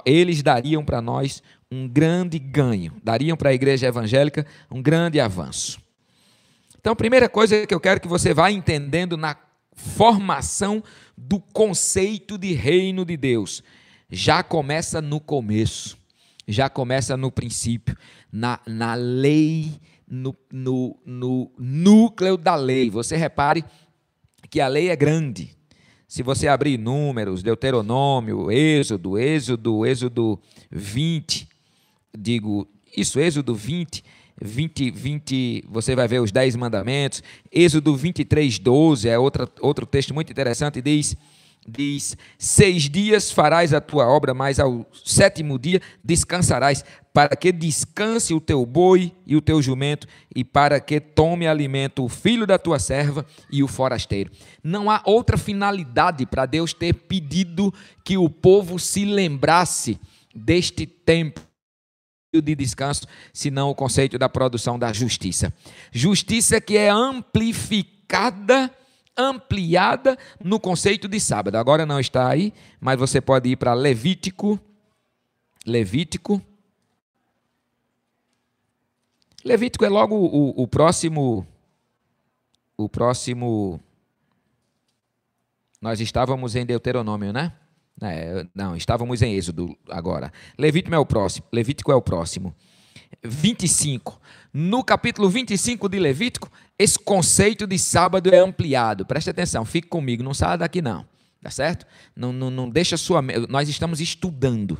eles 0.05 0.43
dariam 0.43 0.83
para 0.83 1.01
nós 1.01 1.41
um 1.71 1.87
grande 1.87 2.37
ganho, 2.37 2.93
dariam 3.03 3.37
para 3.37 3.49
a 3.49 3.53
igreja 3.53 3.87
evangélica 3.87 4.45
um 4.69 4.81
grande 4.81 5.19
avanço. 5.19 5.79
Então, 6.79 6.93
a 6.93 6.95
primeira 6.95 7.27
coisa 7.27 7.65
que 7.65 7.73
eu 7.73 7.79
quero 7.79 7.99
que 7.99 8.07
você 8.07 8.33
vá 8.33 8.51
entendendo 8.51 9.17
na 9.17 9.35
formação 9.79 10.83
do 11.17 11.39
conceito 11.39 12.37
de 12.37 12.53
reino 12.53 13.05
de 13.05 13.15
Deus, 13.17 13.63
já 14.09 14.43
começa 14.43 15.01
no 15.01 15.19
começo, 15.19 15.97
já 16.47 16.69
começa 16.69 17.15
no 17.15 17.31
princípio, 17.31 17.95
na, 18.31 18.59
na 18.65 18.95
lei 18.95 19.79
no, 20.07 20.35
no, 20.51 20.99
no 21.05 21.51
núcleo 21.57 22.35
da 22.37 22.55
lei. 22.55 22.89
Você 22.89 23.15
repare 23.15 23.63
que 24.49 24.59
a 24.59 24.67
lei 24.67 24.89
é 24.89 24.95
grande. 24.95 25.55
Se 26.07 26.23
você 26.23 26.47
abrir 26.47 26.77
números, 26.79 27.43
Deuteronômio, 27.43 28.51
Êxodo, 28.51 29.17
Êxodo, 29.17 29.85
Êxodo 29.85 30.39
20, 30.71 31.47
digo, 32.17 32.67
isso, 32.97 33.19
Êxodo 33.19 33.53
20, 33.53 34.03
20, 34.41 34.91
20, 34.91 35.65
você 35.69 35.95
vai 35.95 36.07
ver 36.07 36.21
os 36.21 36.31
10 36.31 36.55
mandamentos. 36.55 37.21
Êxodo 37.51 37.95
23, 37.95 38.59
12 38.59 39.07
é 39.07 39.17
outra, 39.17 39.47
outro 39.61 39.85
texto 39.85 40.13
muito 40.13 40.31
interessante, 40.31 40.81
diz 40.81 41.15
diz: 41.67 42.17
Seis 42.37 42.89
dias 42.89 43.31
farás 43.31 43.73
a 43.73 43.81
tua 43.81 44.07
obra, 44.07 44.33
mas 44.33 44.59
ao 44.59 44.85
sétimo 45.03 45.59
dia 45.59 45.81
descansarás, 46.03 46.83
para 47.13 47.35
que 47.35 47.51
descanse 47.51 48.33
o 48.33 48.41
teu 48.41 48.65
boi 48.65 49.11
e 49.25 49.35
o 49.35 49.41
teu 49.41 49.61
jumento, 49.61 50.07
e 50.33 50.43
para 50.43 50.79
que 50.79 50.99
tome 50.99 51.47
alimento 51.47 52.03
o 52.03 52.09
filho 52.09 52.45
da 52.45 52.57
tua 52.57 52.79
serva 52.79 53.25
e 53.51 53.63
o 53.63 53.67
forasteiro. 53.67 54.31
Não 54.63 54.89
há 54.89 55.01
outra 55.05 55.37
finalidade 55.37 56.25
para 56.25 56.45
Deus 56.45 56.73
ter 56.73 56.93
pedido 56.93 57.73
que 58.03 58.17
o 58.17 58.29
povo 58.29 58.79
se 58.79 59.05
lembrasse 59.05 59.99
deste 60.33 60.85
tempo 60.85 61.48
de 62.31 62.55
descanso, 62.55 63.07
senão 63.33 63.71
o 63.71 63.75
conceito 63.75 64.17
da 64.17 64.29
produção 64.29 64.77
da 64.77 64.93
justiça. 64.93 65.51
Justiça 65.91 66.61
que 66.61 66.77
é 66.77 66.89
amplificada 66.89 68.71
ampliada 69.17 70.17
no 70.41 70.59
conceito 70.59 71.07
de 71.07 71.19
sábado. 71.19 71.55
Agora 71.55 71.85
não 71.85 71.99
está 71.99 72.29
aí, 72.29 72.53
mas 72.79 72.97
você 72.97 73.19
pode 73.19 73.49
ir 73.49 73.57
para 73.57 73.73
Levítico. 73.73 74.57
Levítico. 75.65 76.41
Levítico 79.43 79.83
é 79.83 79.89
logo 79.89 80.15
o, 80.15 80.63
o 80.63 80.67
próximo. 80.67 81.45
O 82.77 82.87
próximo. 82.87 83.81
Nós 85.81 85.99
estávamos 85.99 86.55
em 86.55 86.65
Deuteronômio, 86.65 87.33
né? 87.33 87.53
É, 88.01 88.45
não, 88.55 88.75
estávamos 88.75 89.21
em 89.21 89.35
Êxodo 89.35 89.75
agora. 89.89 90.31
Levítico 90.57 90.95
é 90.95 90.99
o 90.99 91.05
próximo. 91.05 91.45
Levítico 91.51 91.91
é 91.91 91.95
o 91.95 92.01
próximo. 92.01 92.55
25. 93.23 94.19
No 94.53 94.83
capítulo 94.83 95.29
25 95.29 95.89
de 95.89 95.99
Levítico, 95.99 96.51
esse 96.77 96.97
conceito 96.97 97.67
de 97.67 97.77
sábado 97.77 98.33
é 98.33 98.39
ampliado. 98.39 99.05
Preste 99.05 99.29
atenção, 99.29 99.65
fique 99.65 99.87
comigo, 99.87 100.23
não 100.23 100.33
saia 100.33 100.57
daqui 100.57 100.81
não. 100.81 101.05
Tá 101.41 101.49
certo? 101.49 101.85
Não, 102.15 102.33
não, 102.33 102.49
não 102.49 102.69
deixa 102.69 102.97
sua. 102.97 103.21
Nós 103.47 103.69
estamos 103.69 104.01
estudando. 104.01 104.77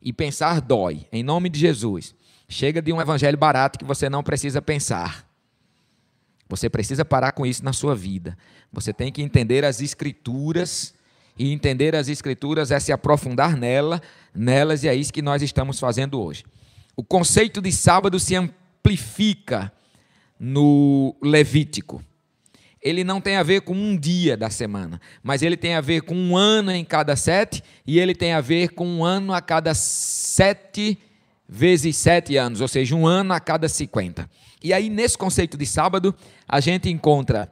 E 0.00 0.12
pensar 0.12 0.60
dói. 0.60 1.06
Em 1.12 1.22
nome 1.22 1.48
de 1.48 1.58
Jesus. 1.58 2.14
Chega 2.48 2.80
de 2.80 2.92
um 2.92 3.00
evangelho 3.00 3.36
barato 3.36 3.78
que 3.78 3.84
você 3.84 4.08
não 4.08 4.22
precisa 4.22 4.62
pensar. 4.62 5.26
Você 6.48 6.68
precisa 6.68 7.04
parar 7.04 7.32
com 7.32 7.44
isso 7.44 7.64
na 7.64 7.72
sua 7.72 7.94
vida. 7.94 8.36
Você 8.72 8.92
tem 8.92 9.10
que 9.10 9.22
entender 9.22 9.64
as 9.64 9.80
escrituras. 9.80 10.93
E 11.38 11.52
entender 11.52 11.96
as 11.96 12.08
escrituras 12.08 12.70
é 12.70 12.78
se 12.78 12.92
aprofundar 12.92 13.56
nela, 13.56 14.00
nelas, 14.34 14.84
e 14.84 14.88
é 14.88 14.94
isso 14.94 15.12
que 15.12 15.22
nós 15.22 15.42
estamos 15.42 15.80
fazendo 15.80 16.20
hoje. 16.20 16.44
O 16.96 17.02
conceito 17.02 17.60
de 17.60 17.72
sábado 17.72 18.20
se 18.20 18.36
amplifica 18.36 19.72
no 20.38 21.16
Levítico. 21.22 22.02
ele 22.84 23.02
não 23.02 23.18
tem 23.18 23.36
a 23.36 23.42
ver 23.42 23.62
com 23.62 23.72
um 23.72 23.96
dia 23.96 24.36
da 24.36 24.50
semana, 24.50 25.00
mas 25.22 25.40
ele 25.40 25.56
tem 25.56 25.74
a 25.74 25.80
ver 25.80 26.02
com 26.02 26.14
um 26.14 26.36
ano 26.36 26.70
em 26.70 26.84
cada 26.84 27.16
sete, 27.16 27.64
e 27.86 27.98
ele 27.98 28.14
tem 28.14 28.34
a 28.34 28.42
ver 28.42 28.68
com 28.74 28.86
um 28.86 29.02
ano 29.02 29.32
a 29.32 29.40
cada 29.40 29.72
sete 29.72 30.98
vezes 31.48 31.96
sete 31.96 32.36
anos, 32.36 32.60
ou 32.60 32.68
seja, 32.68 32.94
um 32.94 33.06
ano 33.06 33.32
a 33.32 33.40
cada 33.40 33.68
cinquenta. 33.70 34.28
E 34.62 34.70
aí, 34.72 34.90
nesse 34.90 35.16
conceito 35.16 35.56
de 35.56 35.64
sábado, 35.64 36.14
a 36.46 36.60
gente 36.60 36.90
encontra 36.90 37.50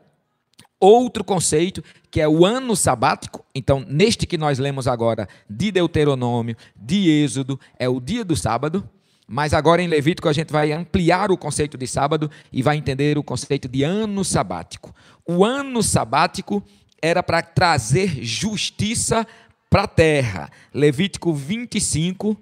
outro 0.83 1.23
conceito, 1.23 1.83
que 2.11 2.21
é 2.21 2.29
o 2.29 2.45
ano 2.45 2.75
sabático. 2.75 3.45
Então, 3.55 3.85
neste 3.89 4.27
que 4.27 4.37
nós 4.37 4.59
lemos 4.59 4.89
agora, 4.89 5.29
de 5.49 5.71
Deuteronômio, 5.71 6.57
de 6.77 7.09
Êxodo, 7.09 7.59
é 7.79 7.89
o 7.89 8.01
dia 8.01 8.25
do 8.25 8.35
sábado. 8.35 8.89
Mas 9.29 9.55
agora 9.55 9.81
em 9.81 9.87
Levítico 9.87 10.29
a 10.29 10.33
gente 10.33 10.53
vai 10.53 10.73
ampliar 10.73 11.31
o 11.31 11.39
conceito 11.39 11.79
de 11.79 11.87
sábado 11.87 12.31
e 12.53 12.61
vai 12.61 12.77
entender 12.77 13.17
o 13.17 13.23
conceito 13.23 13.69
de 13.69 13.85
ano 13.85 14.25
sabático. 14.25 14.95
O 15.27 15.45
ano 15.45 15.83
sabático 15.83 16.63
era 17.01 17.23
para 17.23 17.41
trazer 17.41 18.23
justiça 18.23 19.27
para 19.71 19.85
a 19.85 19.89
terra. 19.89 20.51
Levítico 20.75 21.33
25 21.33 22.37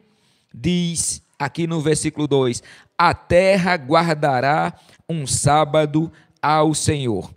diz 0.53 1.23
aqui 1.39 1.67
no 1.67 1.81
versículo 1.81 2.27
2: 2.27 2.63
A 2.99 3.15
terra 3.15 3.77
guardará 3.77 4.75
um 5.09 5.27
sábado 5.27 6.11
ao 6.43 6.75
Senhor. 6.75 7.31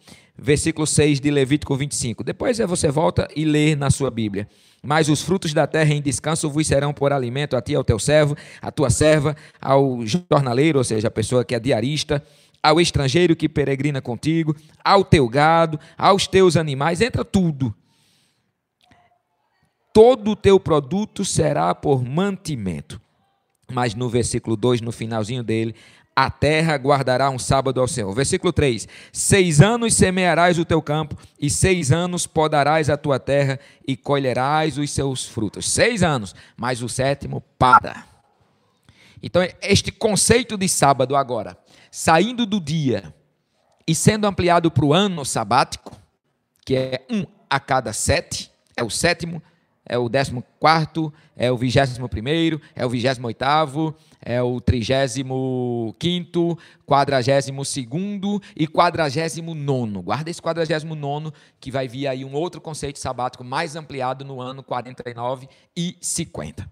Versículo 0.45 0.85
6 0.85 1.21
de 1.21 1.31
Levítico 1.31 1.73
25. 1.73 2.21
Depois 2.21 2.57
você 2.57 2.91
volta 2.91 3.29
e 3.33 3.45
lê 3.45 3.77
na 3.77 3.89
sua 3.89 4.11
Bíblia. 4.11 4.45
Mas 4.83 5.07
os 5.07 5.21
frutos 5.21 5.53
da 5.53 5.65
terra 5.65 5.93
em 5.93 6.01
descanso 6.01 6.49
vos 6.49 6.67
serão 6.67 6.93
por 6.93 7.13
alimento 7.13 7.55
a 7.55 7.61
ti, 7.61 7.73
ao 7.73 7.81
teu 7.81 7.97
servo, 7.97 8.35
à 8.61 8.69
tua 8.69 8.89
serva, 8.89 9.37
ao 9.61 10.05
jornaleiro, 10.05 10.79
ou 10.79 10.83
seja, 10.83 11.07
a 11.07 11.11
pessoa 11.11 11.45
que 11.45 11.55
é 11.55 11.59
diarista, 11.61 12.21
ao 12.61 12.81
estrangeiro 12.81 13.37
que 13.37 13.47
peregrina 13.47 14.01
contigo, 14.01 14.53
ao 14.83 15.05
teu 15.05 15.29
gado, 15.29 15.79
aos 15.97 16.27
teus 16.27 16.57
animais, 16.57 16.99
entra 16.99 17.23
tudo. 17.23 17.73
Todo 19.93 20.31
o 20.31 20.35
teu 20.35 20.59
produto 20.59 21.23
será 21.23 21.73
por 21.73 22.03
mantimento. 22.03 22.99
Mas 23.71 23.95
no 23.95 24.09
versículo 24.09 24.57
2, 24.57 24.81
no 24.81 24.91
finalzinho 24.91 25.41
dele, 25.41 25.73
a 26.15 26.29
terra 26.29 26.75
guardará 26.75 27.29
um 27.29 27.39
sábado 27.39 27.81
ao 27.81 27.87
Senhor. 27.87 28.13
Versículo 28.13 28.53
3: 28.53 28.87
Seis 29.11 29.61
anos 29.61 29.95
semearás 29.95 30.59
o 30.59 30.65
teu 30.65 30.81
campo, 30.81 31.17
e 31.39 31.49
seis 31.49 31.91
anos 31.91 32.27
podarás 32.27 32.89
a 32.89 32.97
tua 32.97 33.19
terra, 33.19 33.59
e 33.87 33.97
colherás 33.97 34.77
os 34.77 34.91
seus 34.91 35.25
frutos. 35.25 35.69
Seis 35.69 36.03
anos, 36.03 36.35
mas 36.55 36.81
o 36.81 36.89
sétimo 36.89 37.41
para. 37.57 38.05
Então, 39.21 39.41
este 39.61 39.91
conceito 39.91 40.57
de 40.57 40.67
sábado 40.67 41.15
agora, 41.15 41.57
saindo 41.89 42.45
do 42.45 42.59
dia 42.59 43.13
e 43.87 43.95
sendo 43.95 44.27
ampliado 44.27 44.69
para 44.69 44.85
o 44.85 44.93
ano 44.93 45.25
sabático, 45.25 45.97
que 46.65 46.75
é 46.75 47.05
um 47.09 47.25
a 47.49 47.59
cada 47.59 47.93
sete, 47.93 48.51
é 48.75 48.83
o 48.83 48.89
sétimo, 48.89 49.41
é 49.85 49.97
o 49.97 50.09
décimo 50.09 50.43
quarto, 50.59 51.13
é 51.35 51.51
o 51.51 51.57
vigésimo 51.57 52.09
primeiro, 52.09 52.59
é 52.75 52.85
o 52.85 52.89
vigésimo 52.89 53.27
oitavo, 53.27 53.95
é 54.25 54.41
o 54.41 54.59
trigésimo 54.61 55.93
quinto, 55.99 56.57
quadragésimo 56.85 57.63
segundo 57.65 58.41
e 58.55 58.67
quadragésimo 58.67 59.53
nono. 59.53 60.01
Guarda 60.01 60.29
esse 60.29 60.41
quadragésimo 60.41 60.95
nono, 60.95 61.33
que 61.59 61.69
vai 61.69 61.87
vir 61.87 62.07
aí 62.07 62.23
um 62.23 62.33
outro 62.33 62.61
conceito 62.61 62.99
sabático 62.99 63.43
mais 63.43 63.75
ampliado 63.75 64.23
no 64.23 64.41
ano 64.41 64.63
49 64.63 65.47
e 65.75 65.97
50. 65.99 66.69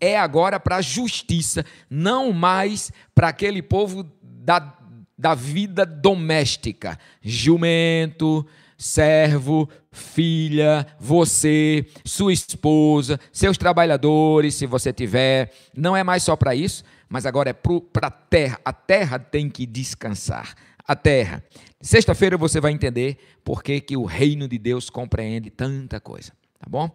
É 0.00 0.18
agora 0.18 0.60
para 0.60 0.76
a 0.76 0.82
justiça, 0.82 1.64
não 1.88 2.32
mais 2.32 2.92
para 3.14 3.28
aquele 3.28 3.62
povo 3.62 4.04
da, 4.22 4.76
da 5.16 5.34
vida 5.34 5.84
doméstica. 5.84 6.98
Jumento, 7.20 8.46
servo, 8.76 9.68
filha, 9.98 10.86
você, 10.98 11.86
sua 12.04 12.32
esposa, 12.32 13.20
seus 13.30 13.58
trabalhadores, 13.58 14.54
se 14.54 14.66
você 14.66 14.92
tiver. 14.92 15.52
Não 15.76 15.94
é 15.94 16.02
mais 16.02 16.22
só 16.22 16.34
para 16.36 16.54
isso, 16.54 16.82
mas 17.08 17.26
agora 17.26 17.50
é 17.50 17.52
para 17.52 18.06
a 18.06 18.10
terra. 18.10 18.58
A 18.64 18.72
terra 18.72 19.18
tem 19.18 19.50
que 19.50 19.66
descansar. 19.66 20.54
A 20.86 20.96
terra. 20.96 21.44
Sexta-feira 21.82 22.38
você 22.38 22.60
vai 22.60 22.72
entender 22.72 23.18
por 23.44 23.62
que, 23.62 23.80
que 23.80 23.96
o 23.96 24.04
reino 24.04 24.48
de 24.48 24.58
Deus 24.58 24.88
compreende 24.88 25.50
tanta 25.50 26.00
coisa. 26.00 26.32
Tá 26.58 26.66
bom? 26.68 26.90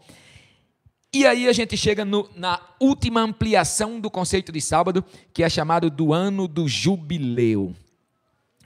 E 1.13 1.27
aí 1.27 1.47
a 1.47 1.53
gente 1.53 1.77
chega 1.77 2.03
no, 2.03 2.27
na 2.35 2.59
última 2.79 3.21
ampliação 3.21 3.99
do 3.99 4.09
conceito 4.09 4.51
de 4.51 4.59
sábado, 4.59 5.05
que 5.31 5.43
é 5.43 5.49
chamado 5.49 5.91
do 5.91 6.11
ano 6.11 6.47
do 6.47 6.67
jubileu. 6.67 7.75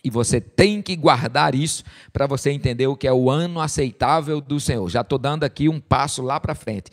E 0.07 0.09
você 0.09 0.39
tem 0.39 0.81
que 0.81 0.95
guardar 0.95 1.53
isso 1.53 1.83
para 2.13 2.25
você 2.25 2.49
entender 2.49 2.87
o 2.87 2.95
que 2.95 3.05
é 3.05 3.11
o 3.11 3.29
ano 3.29 3.59
aceitável 3.59 4.39
do 4.39 4.57
Senhor. 4.57 4.87
Já 4.89 5.01
estou 5.01 5.19
dando 5.19 5.43
aqui 5.43 5.67
um 5.67 5.81
passo 5.81 6.21
lá 6.21 6.39
para 6.39 6.55
frente. 6.55 6.89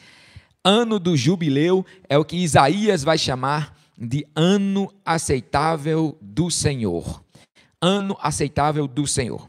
Ano 0.64 0.98
do 0.98 1.16
jubileu 1.16 1.86
é 2.08 2.18
o 2.18 2.24
que 2.24 2.34
Isaías 2.34 3.04
vai 3.04 3.16
chamar 3.16 3.78
de 3.96 4.26
ano 4.34 4.92
aceitável 5.04 6.18
do 6.20 6.50
Senhor. 6.50 7.22
Ano 7.80 8.18
aceitável 8.20 8.88
do 8.88 9.06
Senhor. 9.06 9.48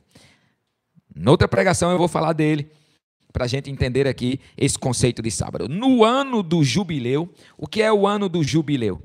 Noutra 1.16 1.48
pregação 1.48 1.90
eu 1.90 1.98
vou 1.98 2.08
falar 2.08 2.34
dele, 2.34 2.70
para 3.34 3.46
a 3.46 3.48
gente 3.48 3.72
entender 3.72 4.08
aqui 4.08 4.40
esse 4.56 4.78
conceito 4.78 5.24
de 5.24 5.32
sábado. 5.32 5.68
No 5.68 6.04
ano 6.04 6.44
do 6.44 6.64
jubileu, 6.64 7.34
o 7.58 7.66
que 7.66 7.82
é 7.82 7.92
o 7.92 8.06
ano 8.06 8.30
do 8.30 8.44
jubileu? 8.44 9.02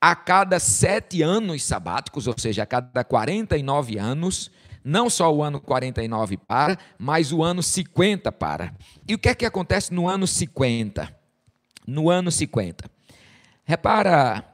A 0.00 0.14
cada 0.14 0.58
sete 0.60 1.22
anos 1.22 1.64
sabáticos, 1.64 2.26
ou 2.26 2.34
seja, 2.36 2.62
a 2.62 2.66
cada 2.66 3.02
49 3.02 3.98
anos, 3.98 4.50
não 4.84 5.10
só 5.10 5.32
o 5.34 5.42
ano 5.42 5.60
49 5.60 6.36
para, 6.36 6.78
mas 6.98 7.32
o 7.32 7.42
ano 7.42 7.62
50 7.62 8.30
para. 8.32 8.72
E 9.06 9.14
o 9.14 9.18
que 9.18 9.28
é 9.28 9.34
que 9.34 9.44
acontece 9.44 9.92
no 9.92 10.08
ano 10.08 10.26
50? 10.26 11.14
No 11.86 12.10
ano 12.10 12.30
50. 12.30 12.88
Repara 13.64 14.44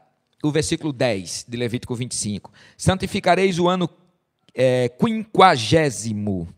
o 0.42 0.50
versículo 0.50 0.92
10 0.92 1.46
de 1.48 1.56
Levítico 1.56 1.94
25. 1.94 2.50
Santificareis 2.76 3.58
o 3.58 3.68
ano 3.68 3.88
é, 4.54 4.88
quinquagésimo 4.88 6.48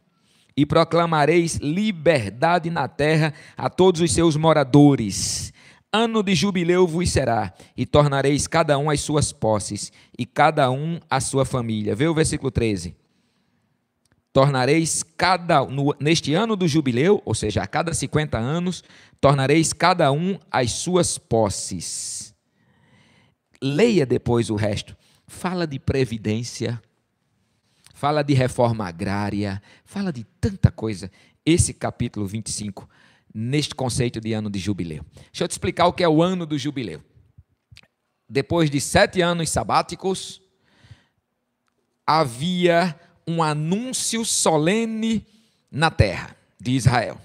e 0.57 0.65
proclamareis 0.65 1.57
liberdade 1.57 2.71
na 2.71 2.89
terra 2.89 3.35
a 3.57 3.69
todos 3.69 4.01
os 4.01 4.13
seus 4.13 4.37
moradores 4.37 5.53
Ano 5.99 6.23
de 6.23 6.35
jubileu 6.35 6.87
vos 6.87 7.11
será, 7.11 7.55
e 7.75 7.87
tornareis 7.87 8.47
cada 8.47 8.77
um 8.77 8.91
as 8.91 9.01
suas 9.01 9.33
posses, 9.33 9.91
e 10.19 10.27
cada 10.27 10.71
um 10.71 11.01
a 11.09 11.23
sua 11.23 11.47
família. 11.47 11.97
Vê 11.97 12.07
o 12.07 12.13
versículo 12.13 12.51
13. 12.51 12.95
Tornareis 14.31 15.03
cada 15.03 15.65
no, 15.65 15.97
neste 15.99 16.35
ano 16.35 16.55
do 16.55 16.69
jubileu, 16.69 17.23
ou 17.25 17.35
seja, 17.35 17.63
a 17.63 17.67
cada 17.67 17.95
50 17.95 18.37
anos, 18.37 18.85
tornareis 19.23 19.73
cada 19.73 20.13
um 20.13 20.39
as 20.51 20.73
suas 20.73 21.17
posses. 21.17 22.35
Leia 23.63 24.05
depois 24.05 24.51
o 24.51 24.55
resto. 24.55 24.95
Fala 25.27 25.67
de 25.67 25.79
previdência, 25.79 26.79
fala 27.95 28.23
de 28.23 28.35
reforma 28.35 28.87
agrária, 28.87 29.63
fala 29.87 30.13
de 30.13 30.25
tanta 30.43 30.71
coisa. 30.71 31.11
Esse 31.43 31.73
capítulo 31.73 32.27
25 32.27 32.87
neste 33.39 33.75
conceito 33.75 34.19
de 34.19 34.33
ano 34.33 34.49
de 34.49 34.59
jubileu. 34.59 35.05
Deixa 35.31 35.45
eu 35.45 35.49
te 35.49 35.51
explicar 35.51 35.87
o 35.87 35.93
que 35.93 36.03
é 36.03 36.09
o 36.09 36.23
ano 36.23 36.47
do 36.47 36.57
jubileu. 36.57 37.03
Depois 38.27 38.71
de 38.71 38.81
sete 38.81 39.21
anos 39.21 39.51
sabáticos, 39.51 40.41
havia 42.07 42.99
um 43.29 43.43
anúncio 43.43 44.25
solene 44.25 45.27
na 45.71 45.91
terra 45.91 46.35
de 46.59 46.71
Israel. 46.71 47.21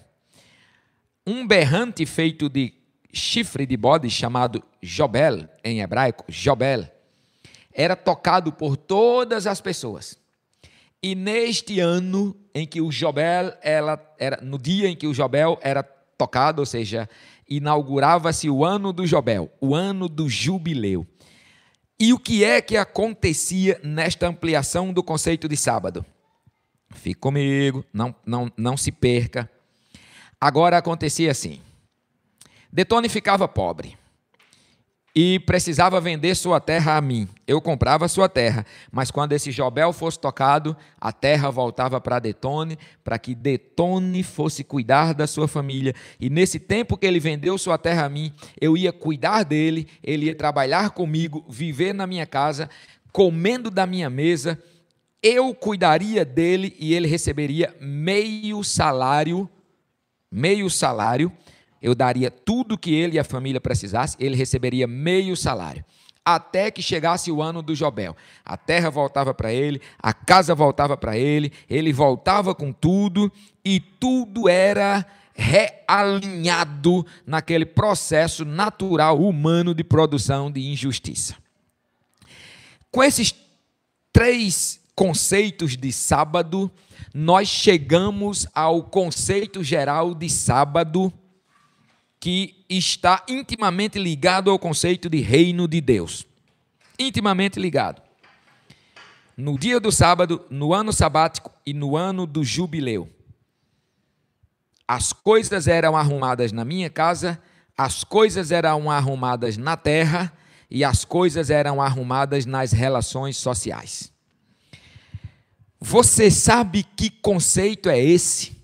Um 1.25 1.47
berrante 1.47 2.05
feito 2.05 2.49
de 2.49 2.73
chifre 3.13 3.65
de 3.65 3.77
bode, 3.77 4.09
chamado 4.09 4.61
Jobel, 4.81 5.47
em 5.63 5.79
hebraico, 5.79 6.25
Jobel, 6.27 6.91
era 7.71 7.95
tocado 7.95 8.51
por 8.51 8.75
todas 8.75 9.47
as 9.47 9.61
pessoas. 9.61 10.19
E 11.01 11.15
neste 11.15 11.79
ano 11.79 12.35
em 12.53 12.67
que 12.67 12.81
o 12.81 12.91
Jobel, 12.91 13.53
ela 13.61 14.13
era, 14.19 14.41
no 14.41 14.57
dia 14.57 14.89
em 14.89 14.95
que 14.95 15.07
o 15.07 15.13
Jobel 15.13 15.57
era 15.61 15.81
tocado, 16.21 16.61
ou 16.61 16.65
seja, 16.67 17.09
inaugurava-se 17.49 18.47
o 18.47 18.63
ano 18.63 18.93
do 18.93 19.07
Jobel, 19.07 19.51
o 19.59 19.73
ano 19.73 20.07
do 20.07 20.29
jubileu. 20.29 21.05
E 21.99 22.13
o 22.13 22.19
que 22.19 22.43
é 22.43 22.61
que 22.61 22.77
acontecia 22.77 23.79
nesta 23.83 24.27
ampliação 24.27 24.93
do 24.93 25.01
conceito 25.01 25.47
de 25.49 25.57
sábado? 25.57 26.05
Fique 26.91 27.19
comigo, 27.19 27.83
não, 27.91 28.13
não, 28.23 28.51
não 28.55 28.77
se 28.77 28.91
perca. 28.91 29.49
Agora 30.39 30.77
acontecia 30.77 31.31
assim: 31.31 31.59
Detone 32.71 33.09
ficava 33.09 33.47
pobre 33.47 33.97
e 35.13 35.39
precisava 35.39 35.99
vender 35.99 36.35
sua 36.35 36.59
terra 36.59 36.95
a 36.95 37.01
mim. 37.01 37.27
Eu 37.45 37.61
comprava 37.61 38.07
sua 38.07 38.29
terra, 38.29 38.65
mas 38.91 39.11
quando 39.11 39.33
esse 39.33 39.51
Jobel 39.51 39.91
fosse 39.91 40.17
tocado, 40.17 40.75
a 40.99 41.11
terra 41.11 41.49
voltava 41.49 41.99
para 41.99 42.19
Detone, 42.19 42.77
para 43.03 43.19
que 43.19 43.35
Detone 43.35 44.23
fosse 44.23 44.63
cuidar 44.63 45.13
da 45.13 45.27
sua 45.27 45.47
família. 45.47 45.93
E 46.19 46.29
nesse 46.29 46.59
tempo 46.59 46.97
que 46.97 47.05
ele 47.05 47.19
vendeu 47.19 47.57
sua 47.57 47.77
terra 47.77 48.05
a 48.05 48.09
mim, 48.09 48.33
eu 48.59 48.77
ia 48.77 48.93
cuidar 48.93 49.43
dele, 49.43 49.87
ele 50.01 50.27
ia 50.27 50.35
trabalhar 50.35 50.91
comigo, 50.91 51.45
viver 51.49 51.93
na 51.93 52.07
minha 52.07 52.25
casa, 52.25 52.69
comendo 53.11 53.69
da 53.69 53.85
minha 53.85 54.09
mesa, 54.09 54.57
eu 55.21 55.53
cuidaria 55.53 56.23
dele 56.23 56.75
e 56.79 56.93
ele 56.93 57.07
receberia 57.07 57.75
meio 57.79 58.63
salário, 58.63 59.49
meio 60.31 60.69
salário, 60.69 61.31
eu 61.81 61.95
daria 61.95 62.29
tudo 62.29 62.77
que 62.77 62.93
ele 62.93 63.15
e 63.15 63.19
a 63.19 63.23
família 63.23 63.59
precisassem, 63.59 64.17
ele 64.19 64.35
receberia 64.35 64.85
meio 64.85 65.35
salário. 65.35 65.83
Até 66.23 66.69
que 66.69 66.83
chegasse 66.83 67.31
o 67.31 67.41
ano 67.41 67.63
do 67.63 67.73
Jobel. 67.73 68.15
A 68.45 68.55
terra 68.55 68.91
voltava 68.91 69.33
para 69.33 69.51
ele, 69.51 69.81
a 69.97 70.13
casa 70.13 70.53
voltava 70.53 70.95
para 70.95 71.17
ele, 71.17 71.51
ele 71.67 71.91
voltava 71.91 72.53
com 72.53 72.71
tudo 72.71 73.31
e 73.65 73.79
tudo 73.79 74.47
era 74.47 75.03
realinhado 75.33 77.05
naquele 77.25 77.65
processo 77.65 78.45
natural 78.45 79.19
humano 79.19 79.73
de 79.73 79.83
produção 79.83 80.51
de 80.51 80.61
injustiça. 80.61 81.35
Com 82.91 83.03
esses 83.03 83.33
três 84.13 84.79
conceitos 84.93 85.75
de 85.75 85.91
sábado, 85.91 86.69
nós 87.13 87.47
chegamos 87.47 88.45
ao 88.53 88.83
conceito 88.83 89.63
geral 89.63 90.13
de 90.13 90.29
sábado 90.29 91.11
que 92.21 92.63
está 92.69 93.25
intimamente 93.27 93.97
ligado 93.97 94.51
ao 94.51 94.59
conceito 94.59 95.09
de 95.09 95.19
reino 95.21 95.67
de 95.67 95.81
Deus. 95.81 96.23
Intimamente 96.97 97.59
ligado. 97.59 97.99
No 99.35 99.57
dia 99.57 99.79
do 99.79 99.91
sábado, 99.91 100.45
no 100.47 100.71
ano 100.71 100.93
sabático 100.93 101.51
e 101.65 101.73
no 101.73 101.97
ano 101.97 102.27
do 102.27 102.43
jubileu. 102.43 103.09
As 104.87 105.11
coisas 105.11 105.67
eram 105.67 105.97
arrumadas 105.97 106.51
na 106.51 106.63
minha 106.63 106.91
casa, 106.91 107.41
as 107.75 108.03
coisas 108.03 108.51
eram 108.51 108.91
arrumadas 108.91 109.57
na 109.57 109.75
terra 109.75 110.31
e 110.69 110.83
as 110.83 111.03
coisas 111.03 111.49
eram 111.49 111.81
arrumadas 111.81 112.45
nas 112.45 112.71
relações 112.71 113.35
sociais. 113.35 114.13
Você 115.79 116.29
sabe 116.29 116.83
que 116.83 117.09
conceito 117.09 117.89
é 117.89 117.99
esse 117.99 118.55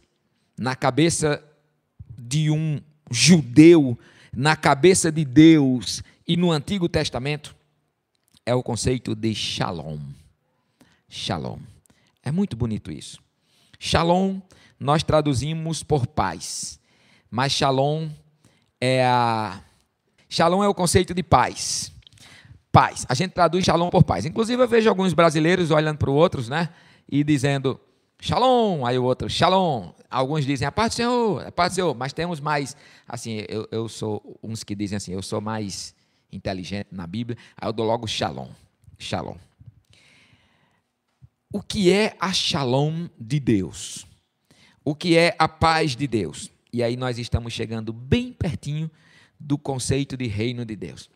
na 0.56 0.76
cabeça 0.76 1.44
de 2.16 2.52
um 2.52 2.80
judeu 3.12 3.98
na 4.34 4.56
cabeça 4.56 5.12
de 5.12 5.26
Deus 5.26 6.04
e 6.28 6.36
no 6.38 6.52
Antigo 6.52 6.88
Testamento 6.88 7.56
é 8.46 8.54
o 8.54 8.64
conceito 8.64 9.16
de 9.16 9.34
shalom. 9.34 10.00
Shalom. 11.10 11.60
É 12.24 12.32
muito 12.32 12.56
bonito 12.56 12.92
isso. 12.92 13.20
Shalom 13.80 14.40
nós 14.80 15.04
traduzimos 15.04 15.82
por 15.84 16.06
paz, 16.06 16.80
mas 17.32 17.52
shalom 17.52 18.10
é 18.80 19.04
a 19.06 19.62
Shalom 20.30 20.62
é 20.62 20.68
o 20.68 20.74
conceito 20.74 21.14
de 21.14 21.24
paz. 21.24 21.92
Paz. 22.70 23.06
A 23.08 23.14
gente 23.14 23.32
traduz 23.32 23.64
shalom 23.64 23.90
por 23.90 24.04
paz. 24.04 24.26
Inclusive 24.26 24.62
eu 24.62 24.68
vejo 24.68 24.90
alguns 24.90 25.14
brasileiros 25.14 25.72
olhando 25.72 25.98
para 25.98 26.10
os 26.10 26.16
outros, 26.16 26.50
né, 26.50 26.70
e 27.10 27.24
dizendo 27.24 27.80
Shalom, 28.20 28.84
aí 28.84 28.98
o 28.98 29.04
outro, 29.04 29.30
Shalom. 29.30 29.92
Alguns 30.10 30.46
dizem 30.46 30.68
a 30.68 30.72
paz 30.72 30.94
do 30.94 30.96
Senhor, 30.96 31.46
a 31.46 31.52
paz 31.52 31.74
do 31.74 31.76
Senhor, 31.76 31.96
mas 31.96 32.14
temos 32.14 32.40
mais, 32.40 32.76
assim, 33.08 33.44
eu, 33.48 33.68
eu 33.72 33.88
sou 33.88 34.40
uns 34.42 34.64
que 34.64 34.76
dizem 34.76 34.96
assim, 34.96 35.14
eu 35.14 35.22
sou 35.22 35.40
mais 35.40 35.94
inteligente 36.32 36.88
na 36.92 37.06
Bíblia, 37.06 37.38
aí 37.56 37.68
eu 37.70 37.74
dou 37.74 37.86
logo 37.86 38.08
Shalom. 38.08 38.50
Shalom. 38.98 39.38
O 41.54 41.62
que 41.62 41.92
é 41.92 42.16
a 42.20 42.34
Shalom 42.34 43.08
de 43.20 43.40
Deus? 43.40 44.08
O 44.84 44.96
que 44.96 45.16
é 45.16 45.36
a 45.38 45.48
paz 45.48 45.96
de 45.96 46.08
Deus? 46.08 46.52
E 46.74 46.82
aí 46.82 46.98
nós 46.98 47.20
estamos 47.20 47.54
chegando 47.54 47.94
bem 47.94 48.34
pertinho 48.34 48.90
do 49.40 49.58
conceito 49.58 50.18
de 50.18 50.26
reino 50.26 50.66
de 50.66 50.76
Deus. 50.76 51.10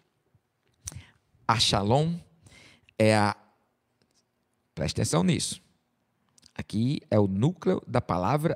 A 1.47 1.59
Shalom 1.59 2.15
é 2.97 3.15
a. 3.15 3.35
Preste 4.75 5.01
atenção 5.01 5.23
nisso 5.23 5.61
Aqui 6.61 7.01
é 7.09 7.19
o 7.19 7.25
núcleo 7.25 7.81
da 7.87 7.99
palavra 7.99 8.55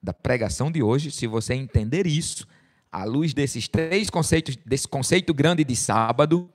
da 0.00 0.12
pregação 0.12 0.70
de 0.70 0.84
hoje. 0.84 1.10
Se 1.10 1.26
você 1.26 1.52
entender 1.52 2.06
isso, 2.06 2.46
à 2.92 3.02
luz 3.02 3.34
desses 3.34 3.66
três 3.66 4.08
conceitos, 4.08 4.54
desse 4.64 4.86
conceito 4.86 5.34
grande 5.34 5.64
de 5.64 5.74
sábado, 5.74 6.48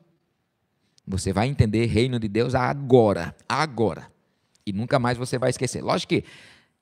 você 1.05 1.33
vai 1.33 1.49
entender 1.49 1.85
reino 1.87 2.17
de 2.17 2.29
Deus 2.29 2.55
agora, 2.55 3.35
agora. 3.47 4.09
E 4.65 4.71
nunca 4.71 4.97
mais 4.97 5.17
você 5.17 5.37
vai 5.37 5.49
esquecer. 5.49 5.83
Lógico 5.83 6.11
que 6.13 6.23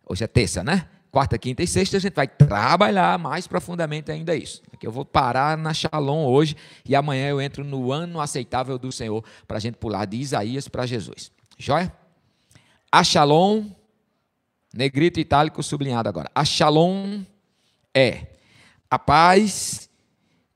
hoje 0.08 0.24
é 0.24 0.28
terça, 0.28 0.64
né? 0.64 0.88
Quarta, 1.10 1.36
quinta 1.40 1.64
e 1.64 1.68
sexta 1.68 1.98
a 1.98 2.00
gente 2.00 2.14
vai 2.14 2.28
trabalhar 2.28 3.18
mais 3.18 3.48
profundamente 3.48 4.12
ainda 4.12 4.36
isso. 4.36 4.62
Aqui 4.72 4.86
eu 4.86 4.92
vou 4.92 5.06
parar 5.06 5.58
na 5.58 5.74
Shalom 5.74 6.28
hoje 6.28 6.56
e 6.86 6.96
amanhã 6.96 7.30
eu 7.30 7.42
entro 7.42 7.64
no 7.64 7.92
ano 7.92 8.22
aceitável 8.22 8.78
do 8.78 8.92
Senhor 8.92 9.24
para 9.48 9.58
a 9.58 9.60
gente 9.60 9.78
pular 9.78 10.06
de 10.06 10.18
Isaías 10.18 10.68
para 10.68 10.86
Jesus. 10.86 11.32
Joia? 11.58 11.92
A 12.92 13.04
Shalom 13.04 13.72
Negrito 14.74 15.20
itálico 15.20 15.62
sublinhado 15.62 16.10
agora. 16.10 16.32
A 16.34 16.44
shalom 16.44 17.24
é 17.94 18.28
a 18.90 18.98
paz 18.98 19.88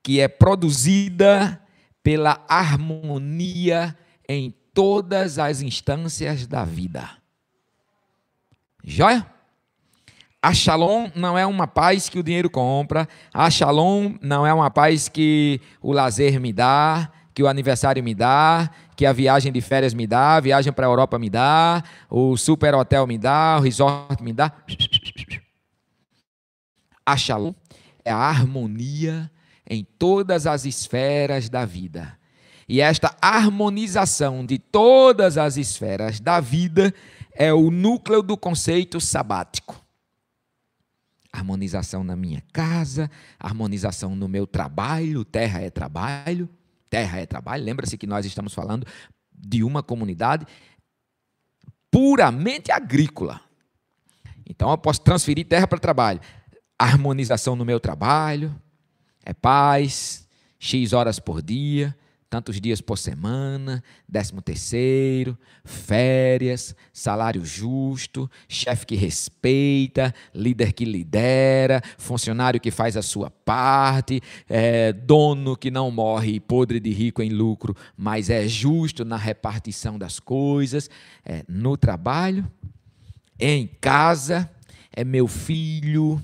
que 0.02 0.20
é 0.20 0.28
produzida 0.28 1.62
pela 2.02 2.44
harmonia 2.48 3.96
em 4.28 4.54
todas 4.74 5.38
as 5.38 5.62
instâncias 5.62 6.48
da 6.48 6.66
vida. 6.66 7.10
Joia? 8.84 9.26
A 10.42 10.54
shalom 10.54 11.10
não 11.14 11.38
é 11.38 11.46
uma 11.46 11.68
paz 11.68 12.10
que 12.10 12.18
o 12.18 12.24
dinheiro 12.24 12.50
compra, 12.50 13.08
a 13.34 13.50
shalom 13.50 14.16
não 14.22 14.48
é 14.48 14.54
uma 14.54 14.72
paz 14.72 15.10
que 15.10 15.60
o 15.82 15.92
lazer 15.92 16.40
me 16.40 16.54
dá, 16.54 17.12
que 17.38 17.44
o 17.44 17.48
aniversário 17.48 18.04
me 18.04 18.16
dá, 18.16 18.68
que 18.96 19.06
a 19.06 19.14
viagem 19.14 19.52
de 19.52 19.62
férias 19.62 19.94
me 19.94 20.08
dá, 20.08 20.38
a 20.38 20.40
viagem 20.40 20.74
para 20.74 20.88
a 20.88 20.90
Europa 20.90 21.20
me 21.20 21.30
dá, 21.30 21.84
o 22.10 22.36
super 22.36 22.74
hotel 22.74 23.06
me 23.06 23.16
dá, 23.16 23.58
o 23.60 23.62
resort 23.62 24.24
me 24.24 24.34
dá. 24.34 24.52
A 27.06 27.16
é 28.04 28.12
a 28.12 28.18
harmonia 28.18 29.30
em 29.70 29.84
todas 30.00 30.48
as 30.48 30.66
esferas 30.66 31.48
da 31.48 31.64
vida. 31.64 32.18
E 32.68 32.82
esta 32.82 33.16
harmonização 33.22 34.44
de 34.44 34.58
todas 34.58 35.38
as 35.38 35.58
esferas 35.58 36.20
da 36.20 36.40
vida 36.40 36.92
é 37.36 37.54
o 37.54 37.70
núcleo 37.70 38.24
do 38.24 38.36
conceito 38.36 39.00
sabático. 39.00 39.80
Harmonização 41.32 42.04
na 42.04 42.16
minha 42.16 42.42
casa, 42.52 43.12
harmonização 43.40 44.16
no 44.16 44.28
meu 44.28 44.48
trabalho, 44.48 45.24
terra 45.24 45.62
é 45.62 45.70
trabalho, 45.70 46.50
Terra 46.90 47.20
é 47.20 47.26
trabalho. 47.26 47.64
Lembra-se 47.64 47.98
que 47.98 48.08
nós 48.08 48.26
estamos 48.26 48.54
falando 48.54 48.86
de 49.32 49.64
uma 49.64 49.84
comunidade 49.84 50.46
puramente 51.92 52.72
agrícola. 52.72 53.42
Então 54.46 54.70
eu 54.72 54.78
posso 54.78 55.02
transferir 55.02 55.46
terra 55.48 55.68
para 55.68 55.80
trabalho. 55.80 56.20
Harmonização 56.80 57.56
no 57.56 57.66
meu 57.66 57.80
trabalho, 57.80 58.56
é 59.26 59.34
paz, 59.34 60.28
X 60.60 60.94
horas 60.94 61.20
por 61.20 61.42
dia, 61.42 61.96
tantos 62.30 62.60
dias 62.60 62.82
por 62.82 62.98
semana, 62.98 63.82
décimo 64.08 64.42
terceiro, 64.42 65.38
férias, 65.64 66.76
salário 66.92 67.46
justo, 67.46 68.30
chefe 68.50 68.86
que 68.86 68.96
respeita, 68.96 70.14
líder 70.34 70.74
que 70.74 70.84
lidera, 70.84 71.82
funcionário 71.98 72.60
que 72.60 72.72
faz 72.72 72.98
a 72.98 73.02
sua 73.02 73.30
parte, 73.30 74.22
é, 74.50 74.92
dono 74.92 75.56
que 75.56 75.72
não 75.72 75.90
morre 75.90 76.40
podre 76.40 76.80
de 76.80 76.92
rico 76.92 77.22
em 77.22 77.30
lucro, 77.30 77.76
mas 77.96 78.30
é 78.30 78.48
justo 78.48 79.06
na 79.06 79.18
repartição 79.18 79.98
das 79.98 80.20
coisas, 80.20 80.90
é, 81.26 81.44
no 81.48 81.78
trabalho, 81.78 82.50
em 83.40 83.68
casa, 83.68 84.50
é 84.92 85.04
meu 85.04 85.28
filho, 85.28 86.22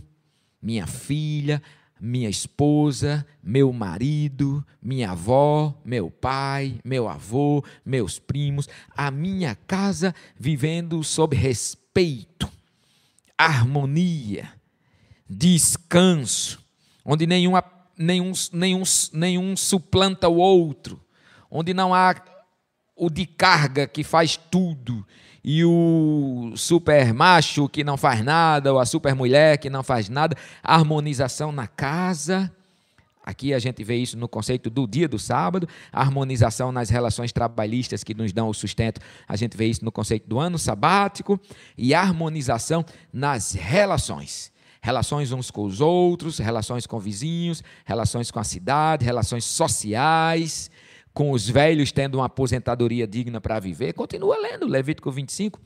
minha 0.61 0.87
filha, 0.87 1.61
minha 2.05 2.29
esposa, 2.29 3.25
meu 3.41 3.71
marido, 3.71 4.61
minha 4.81 5.11
avó, 5.11 5.73
meu 5.85 6.11
pai, 6.11 6.77
meu 6.83 7.07
avô, 7.07 7.63
meus 7.85 8.19
primos, 8.19 8.67
a 8.89 9.09
minha 9.09 9.55
casa 9.55 10.13
vivendo 10.37 11.01
sob 11.01 11.33
respeito, 11.33 12.51
harmonia, 13.37 14.51
descanso, 15.29 16.61
onde 17.05 17.25
nenhuma, 17.25 17.63
nenhum, 17.97 18.33
nenhum, 18.51 18.83
nenhum 19.13 19.55
suplanta 19.55 20.27
o 20.27 20.35
outro, 20.35 20.99
onde 21.49 21.73
não 21.73 21.93
há 21.93 22.13
o 22.95 23.09
de 23.09 23.25
carga 23.25 23.87
que 23.87 24.03
faz 24.03 24.37
tudo 24.37 25.05
e 25.43 25.65
o 25.65 26.53
super 26.55 27.13
macho 27.13 27.67
que 27.67 27.83
não 27.83 27.97
faz 27.97 28.23
nada, 28.23 28.71
ou 28.71 28.79
a 28.79 28.85
super 28.85 29.13
mulher 29.13 29.57
que 29.57 29.69
não 29.69 29.83
faz 29.83 30.07
nada, 30.07 30.37
harmonização 30.63 31.51
na 31.51 31.67
casa. 31.67 32.51
Aqui 33.25 33.53
a 33.53 33.59
gente 33.59 33.83
vê 33.83 33.97
isso 33.97 34.17
no 34.17 34.27
conceito 34.27 34.69
do 34.69 34.85
dia 34.85 35.07
do 35.07 35.17
sábado, 35.17 35.67
harmonização 35.91 36.71
nas 36.71 36.89
relações 36.89 37.31
trabalhistas 37.31 38.03
que 38.03 38.13
nos 38.13 38.33
dão 38.33 38.49
o 38.49 38.53
sustento, 38.53 38.99
a 39.27 39.35
gente 39.35 39.55
vê 39.55 39.65
isso 39.67 39.83
no 39.83 39.91
conceito 39.91 40.27
do 40.27 40.39
ano 40.39 40.57
sabático, 40.57 41.39
e 41.77 41.93
harmonização 41.93 42.85
nas 43.11 43.53
relações. 43.53 44.51
Relações 44.81 45.31
uns 45.31 45.49
com 45.49 45.63
os 45.63 45.79
outros, 45.79 46.39
relações 46.39 46.85
com 46.85 46.99
vizinhos, 46.99 47.63
relações 47.85 48.29
com 48.29 48.39
a 48.39 48.43
cidade, 48.43 49.05
relações 49.05 49.45
sociais, 49.45 50.69
com 51.13 51.31
os 51.31 51.47
velhos 51.47 51.91
tendo 51.91 52.15
uma 52.15 52.25
aposentadoria 52.25 53.07
digna 53.07 53.39
para 53.39 53.59
viver. 53.59 53.93
Continua 53.93 54.37
lendo 54.37 54.67
Levítico 54.67 55.11
25. 55.11 55.61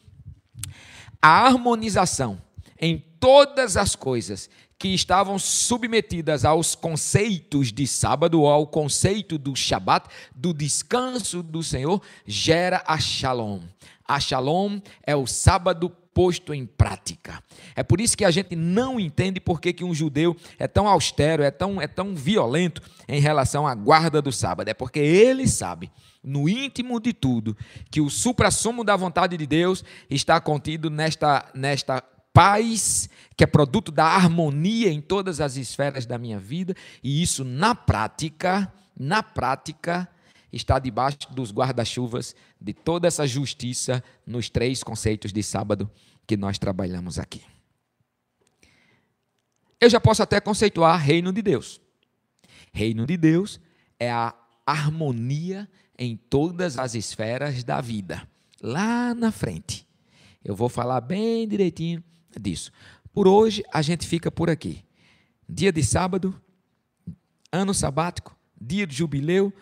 a 1.22 1.48
harmonização 1.48 2.42
em 2.80 3.04
todas 3.20 3.76
as 3.78 3.96
coisas 3.96 4.50
que 4.78 4.90
estavam 4.90 5.40
submetidas 5.40 6.46
aos 6.46 6.76
conceitos 6.76 7.72
de 7.72 7.88
sábado, 7.88 8.46
ao 8.46 8.68
conceito 8.68 9.38
do 9.38 9.56
Shabat, 9.56 10.08
do 10.36 10.54
descanso 10.54 11.42
do 11.42 11.64
Senhor, 11.64 12.02
gera 12.26 12.84
a 12.86 13.00
Shalom. 13.00 13.62
A 14.08 14.20
Shalom 14.20 14.80
é 15.04 15.16
o 15.16 15.26
sábado 15.26 15.90
posto 16.18 16.52
em 16.52 16.66
prática. 16.66 17.44
É 17.76 17.84
por 17.84 18.02
isso 18.02 18.18
que 18.18 18.26
a 18.26 18.32
gente 18.32 18.56
não 18.56 19.00
entende 19.00 19.40
por 19.40 19.62
que, 19.62 19.72
que 19.72 19.84
um 19.84 19.94
judeu 19.94 20.36
é 20.58 20.68
tão 20.68 20.88
austero, 20.88 21.44
é 21.44 21.52
tão, 21.52 21.80
é 21.80 21.86
tão 21.86 22.16
violento 22.16 22.82
em 23.08 23.22
relação 23.22 23.68
à 23.68 23.76
guarda 23.76 24.20
do 24.20 24.32
sábado. 24.32 24.68
É 24.68 24.74
porque 24.74 24.98
ele 24.98 25.48
sabe, 25.48 25.92
no 26.24 26.50
íntimo 26.50 27.00
de 27.00 27.14
tudo, 27.14 27.56
que 27.92 28.02
o 28.02 28.10
suprassumo 28.10 28.84
da 28.84 28.96
vontade 28.96 29.38
de 29.38 29.46
Deus 29.46 29.84
está 30.10 30.42
contido 30.42 30.90
nesta, 30.90 31.46
nesta 31.54 32.02
paz, 32.34 33.08
que 33.36 33.44
é 33.44 33.48
produto 33.48 33.92
da 33.92 34.06
harmonia 34.06 34.92
em 34.92 35.00
todas 35.00 35.40
as 35.40 35.56
esferas 35.56 36.08
da 36.08 36.18
minha 36.18 36.40
vida, 36.40 36.74
e 37.04 37.22
isso 37.22 37.44
na 37.44 37.76
prática, 37.76 38.74
na 39.00 39.22
prática, 39.22 40.10
está 40.52 40.80
debaixo 40.80 41.32
dos 41.32 41.52
guarda-chuvas 41.52 42.36
de 42.60 42.74
toda 42.74 43.08
essa 43.08 43.28
justiça 43.28 44.04
nos 44.26 44.50
três 44.50 44.84
conceitos 44.84 45.34
de 45.34 45.44
sábado 45.44 45.90
que 46.26 46.38
nós 46.38 46.58
trabalhamos 46.58 47.20
aqui. 47.20 47.42
Eu 49.80 49.90
já 49.90 50.00
posso 50.00 50.24
até 50.24 50.40
conceituar 50.40 51.00
reino 51.00 51.32
de 51.32 51.42
Deus. 51.42 51.80
Reino 52.74 53.06
de 53.06 53.16
Deus 53.16 53.60
é 54.00 54.12
a 54.12 54.34
harmonia 54.66 55.70
em 55.98 56.16
todas 56.16 56.78
as 56.78 56.96
esferas 56.96 57.64
da 57.64 57.80
vida. 57.80 58.28
Lá 58.62 59.14
na 59.14 59.32
frente. 59.32 59.88
Eu 60.44 60.56
vou 60.56 60.70
falar 60.70 61.02
bem 61.02 61.48
direitinho 61.48 62.04
disso. 62.40 62.72
Por 63.14 63.28
hoje, 63.28 63.64
a 63.72 63.82
gente 63.82 64.06
fica 64.06 64.32
por 64.32 64.50
aqui. 64.50 64.84
Dia 65.48 65.72
de 65.72 65.84
sábado, 65.84 66.40
ano 67.52 67.74
sabático, 67.74 68.36
dia 68.60 68.86
de 68.86 68.96
jubileu, 68.96 69.54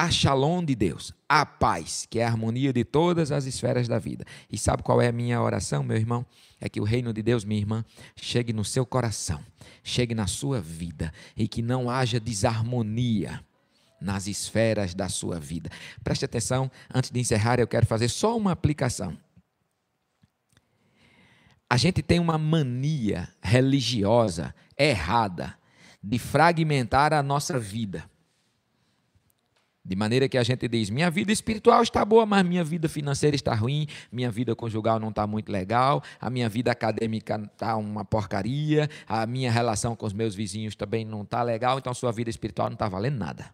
a 0.00 0.12
shalom 0.12 0.64
de 0.64 0.76
Deus, 0.76 1.12
a 1.28 1.44
paz, 1.44 2.06
que 2.08 2.20
é 2.20 2.24
a 2.24 2.28
harmonia 2.28 2.72
de 2.72 2.84
todas 2.84 3.32
as 3.32 3.46
esferas 3.46 3.88
da 3.88 3.98
vida. 3.98 4.24
E 4.48 4.56
sabe 4.56 4.84
qual 4.84 5.02
é 5.02 5.08
a 5.08 5.12
minha 5.12 5.42
oração, 5.42 5.82
meu 5.82 5.96
irmão? 5.96 6.24
É 6.60 6.68
que 6.68 6.80
o 6.80 6.84
reino 6.84 7.12
de 7.12 7.20
Deus, 7.20 7.44
minha 7.44 7.60
irmã, 7.60 7.84
chegue 8.14 8.52
no 8.52 8.64
seu 8.64 8.86
coração, 8.86 9.44
chegue 9.82 10.14
na 10.14 10.28
sua 10.28 10.60
vida 10.60 11.12
e 11.36 11.48
que 11.48 11.62
não 11.62 11.90
haja 11.90 12.20
desarmonia 12.20 13.44
nas 14.00 14.28
esferas 14.28 14.94
da 14.94 15.08
sua 15.08 15.40
vida. 15.40 15.68
Preste 16.04 16.24
atenção, 16.24 16.70
antes 16.94 17.10
de 17.10 17.18
encerrar, 17.18 17.58
eu 17.58 17.66
quero 17.66 17.84
fazer 17.84 18.08
só 18.08 18.36
uma 18.36 18.52
aplicação 18.52 19.18
a 21.70 21.76
gente 21.76 22.02
tem 22.02 22.18
uma 22.18 22.38
mania 22.38 23.28
religiosa 23.42 24.54
errada 24.78 25.54
de 26.02 26.18
fragmentar 26.18 27.12
a 27.12 27.22
nossa 27.22 27.58
vida. 27.58 28.08
De 29.88 29.96
maneira 29.96 30.28
que 30.28 30.36
a 30.36 30.42
gente 30.42 30.68
diz: 30.68 30.90
minha 30.90 31.10
vida 31.10 31.32
espiritual 31.32 31.82
está 31.82 32.04
boa, 32.04 32.26
mas 32.26 32.44
minha 32.44 32.62
vida 32.62 32.90
financeira 32.90 33.34
está 33.34 33.54
ruim, 33.54 33.88
minha 34.12 34.30
vida 34.30 34.54
conjugal 34.54 35.00
não 35.00 35.08
está 35.08 35.26
muito 35.26 35.50
legal, 35.50 36.02
a 36.20 36.28
minha 36.28 36.46
vida 36.46 36.70
acadêmica 36.70 37.40
está 37.50 37.74
uma 37.74 38.04
porcaria, 38.04 38.90
a 39.08 39.26
minha 39.26 39.50
relação 39.50 39.96
com 39.96 40.04
os 40.04 40.12
meus 40.12 40.34
vizinhos 40.34 40.76
também 40.76 41.06
não 41.06 41.22
está 41.22 41.42
legal, 41.42 41.78
então 41.78 41.94
sua 41.94 42.12
vida 42.12 42.28
espiritual 42.28 42.68
não 42.68 42.74
está 42.74 42.86
valendo 42.86 43.16
nada. 43.16 43.50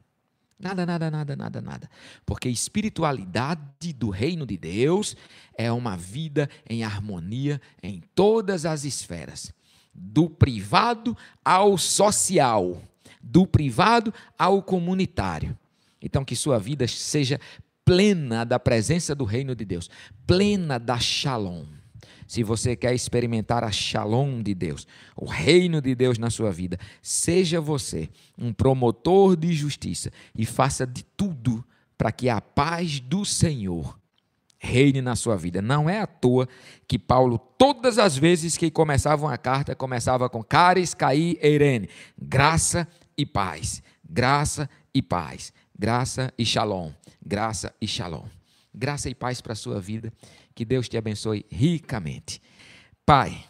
Nada, 0.59 0.85
nada, 0.85 1.09
nada, 1.09 1.37
nada, 1.37 1.61
nada. 1.61 1.91
Porque 2.27 2.49
espiritualidade 2.49 3.93
do 3.93 4.11
reino 4.11 4.45
de 4.45 4.57
Deus 4.57 5.17
é 5.57 5.71
uma 5.71 5.97
vida 5.97 6.51
em 6.69 6.83
harmonia 6.83 7.61
em 7.81 8.03
todas 8.13 8.67
as 8.67 8.83
esferas, 8.83 9.53
do 9.95 10.29
privado 10.29 11.17
ao 11.45 11.79
social, 11.79 12.83
do 13.23 13.47
privado 13.47 14.13
ao 14.37 14.61
comunitário. 14.61 15.57
Então, 16.05 16.25
que 16.25 16.37
sua 16.37 16.59
vida 16.59 16.87
seja 16.87 17.41
plena 17.85 18.45
da 18.45 18.59
presença 18.61 19.15
do 19.15 19.25
reino 19.25 19.57
de 19.57 19.65
Deus, 19.65 19.91
plena 20.27 20.79
da 20.79 20.99
shalom 20.99 21.65
se 22.27 22.43
você 22.43 22.75
quer 22.75 22.95
experimentar 22.95 23.65
a 23.65 23.71
shalom 23.71 24.43
de 24.43 24.55
Deus, 24.55 24.87
o 25.17 25.27
reino 25.27 25.81
de 25.81 25.95
Deus 25.95 26.19
na 26.19 26.31
sua 26.31 26.51
vida, 26.51 26.79
seja 27.03 27.61
você 27.61 28.09
um 28.39 28.53
promotor 28.53 29.37
de 29.37 29.53
justiça 29.53 30.11
e 30.35 30.47
faça 30.47 30.87
de 30.87 31.05
tudo 31.17 31.65
para 31.97 32.11
que 32.11 32.29
a 32.29 32.41
paz 32.41 33.01
do 33.01 33.25
Senhor 33.25 33.99
reine 34.59 35.03
na 35.03 35.15
sua 35.15 35.37
vida. 35.37 35.61
Não 35.61 35.89
é 35.89 36.01
à 36.01 36.07
toa 36.07 36.49
que 36.89 36.99
Paulo, 36.99 37.39
todas 37.39 37.99
as 37.99 38.17
vezes 38.17 38.57
que 38.57 38.71
começava 38.71 39.27
uma 39.27 39.37
carta, 39.37 39.75
começava 39.75 40.29
com 40.29 40.43
Caris, 40.43 40.95
Caí, 40.95 41.39
Eirene, 41.41 41.89
graça 42.21 42.89
e 43.17 43.27
paz, 43.27 43.83
graça 44.09 44.69
e 44.95 45.03
paz, 45.03 45.53
graça 45.79 46.33
e 46.39 46.45
shalom, 46.45 46.93
graça 47.25 47.75
e 47.81 47.87
shalom. 47.87 48.27
Graça 48.75 49.09
e 49.09 49.15
paz 49.15 49.41
para 49.41 49.53
a 49.53 49.57
sua 49.57 49.81
vida 49.81 50.13
que 50.55 50.65
Deus 50.65 50.89
te 50.89 50.97
abençoe 50.97 51.45
ricamente. 51.51 52.41
Pai, 53.05 53.45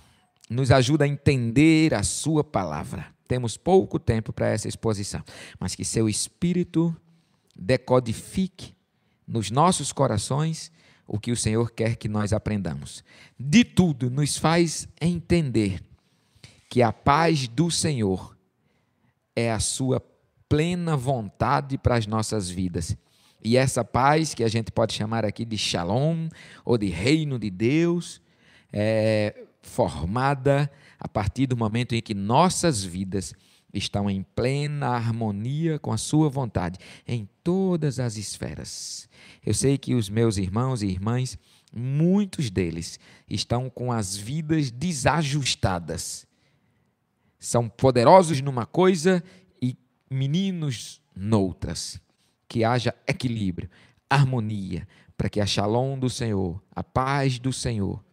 nos 0.48 0.70
ajuda 0.70 1.04
a 1.04 1.08
entender 1.08 1.94
a 1.94 2.02
Sua 2.02 2.42
palavra. 2.42 3.06
Temos 3.26 3.56
pouco 3.56 3.98
tempo 3.98 4.32
para 4.32 4.48
essa 4.48 4.68
exposição, 4.68 5.22
mas 5.58 5.74
que 5.74 5.84
Seu 5.84 6.08
Espírito 6.08 6.94
decodifique 7.56 8.74
nos 9.26 9.50
nossos 9.50 9.92
corações 9.92 10.70
o 11.06 11.18
que 11.18 11.32
o 11.32 11.37
Senhor 11.37 11.70
quer 11.70 11.96
que 11.96 12.08
nós 12.08 12.32
aprendamos. 12.32 13.04
De 13.38 13.64
tudo, 13.64 14.10
nos 14.10 14.37
faz 14.37 14.88
entender 15.00 15.82
que 16.68 16.82
a 16.82 16.92
paz 16.92 17.46
do 17.48 17.70
Senhor 17.70 18.37
é 19.37 19.50
a 19.50 19.60
Sua 19.60 20.00
plena 20.48 20.96
vontade 20.96 21.76
para 21.78 21.96
as 21.96 22.07
nossas 22.07 22.48
vidas 22.48 22.96
e 23.44 23.59
essa 23.59 23.85
paz, 23.85 24.33
que 24.33 24.42
a 24.42 24.48
gente 24.48 24.72
pode 24.72 24.94
chamar 24.94 25.26
aqui 25.26 25.44
de 25.44 25.59
shalom, 25.59 26.28
ou 26.64 26.78
de 26.78 26.87
reino 26.87 27.38
de 27.38 27.50
Deus, 27.50 28.22
é 28.72 29.44
formada 29.61 30.70
a 30.98 31.07
partir 31.07 31.46
do 31.46 31.57
momento 31.57 31.94
em 31.94 32.00
que 32.00 32.14
nossas 32.14 32.83
vidas 32.83 33.35
estão 33.72 34.09
em 34.09 34.22
plena 34.35 34.88
harmonia 34.88 35.78
com 35.78 35.92
a 35.92 35.98
Sua 35.98 36.30
vontade, 36.30 36.78
em 37.07 37.28
todas 37.42 38.00
as 38.00 38.16
esferas. 38.16 39.09
Eu 39.44 39.52
sei 39.52 39.76
que 39.76 39.94
os 39.94 40.09
meus 40.09 40.38
irmãos 40.38 40.83
e 40.83 40.87
irmãs, 40.87 41.37
muitos 41.74 42.48
deles, 42.48 42.98
estão 43.28 43.68
com 43.68 43.92
as 43.92 44.16
vidas 44.16 44.70
desajustadas. 44.70 46.26
São 47.38 47.68
poderosos 47.68 48.40
numa 48.40 48.64
coisa 48.64 49.22
meninos 50.10 51.00
noutras 51.14 52.00
que 52.48 52.64
haja 52.64 52.94
equilíbrio, 53.06 53.70
harmonia, 54.08 54.86
para 55.16 55.28
que 55.28 55.40
a 55.40 55.46
shalom 55.46 55.98
do 55.98 56.10
Senhor, 56.10 56.62
a 56.70 56.82
paz 56.82 57.38
do 57.38 57.52
Senhor, 57.52 58.04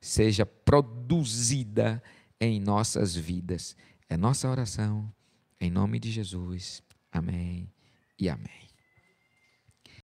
seja 0.00 0.44
produzida 0.44 2.02
em 2.40 2.60
nossas 2.60 3.14
vidas. 3.16 3.76
É 4.08 4.16
nossa 4.16 4.48
oração, 4.48 5.12
em 5.60 5.70
nome 5.70 5.98
de 5.98 6.10
Jesus. 6.10 6.82
Amém 7.10 7.72
e 8.18 8.28
amém. 8.28 8.63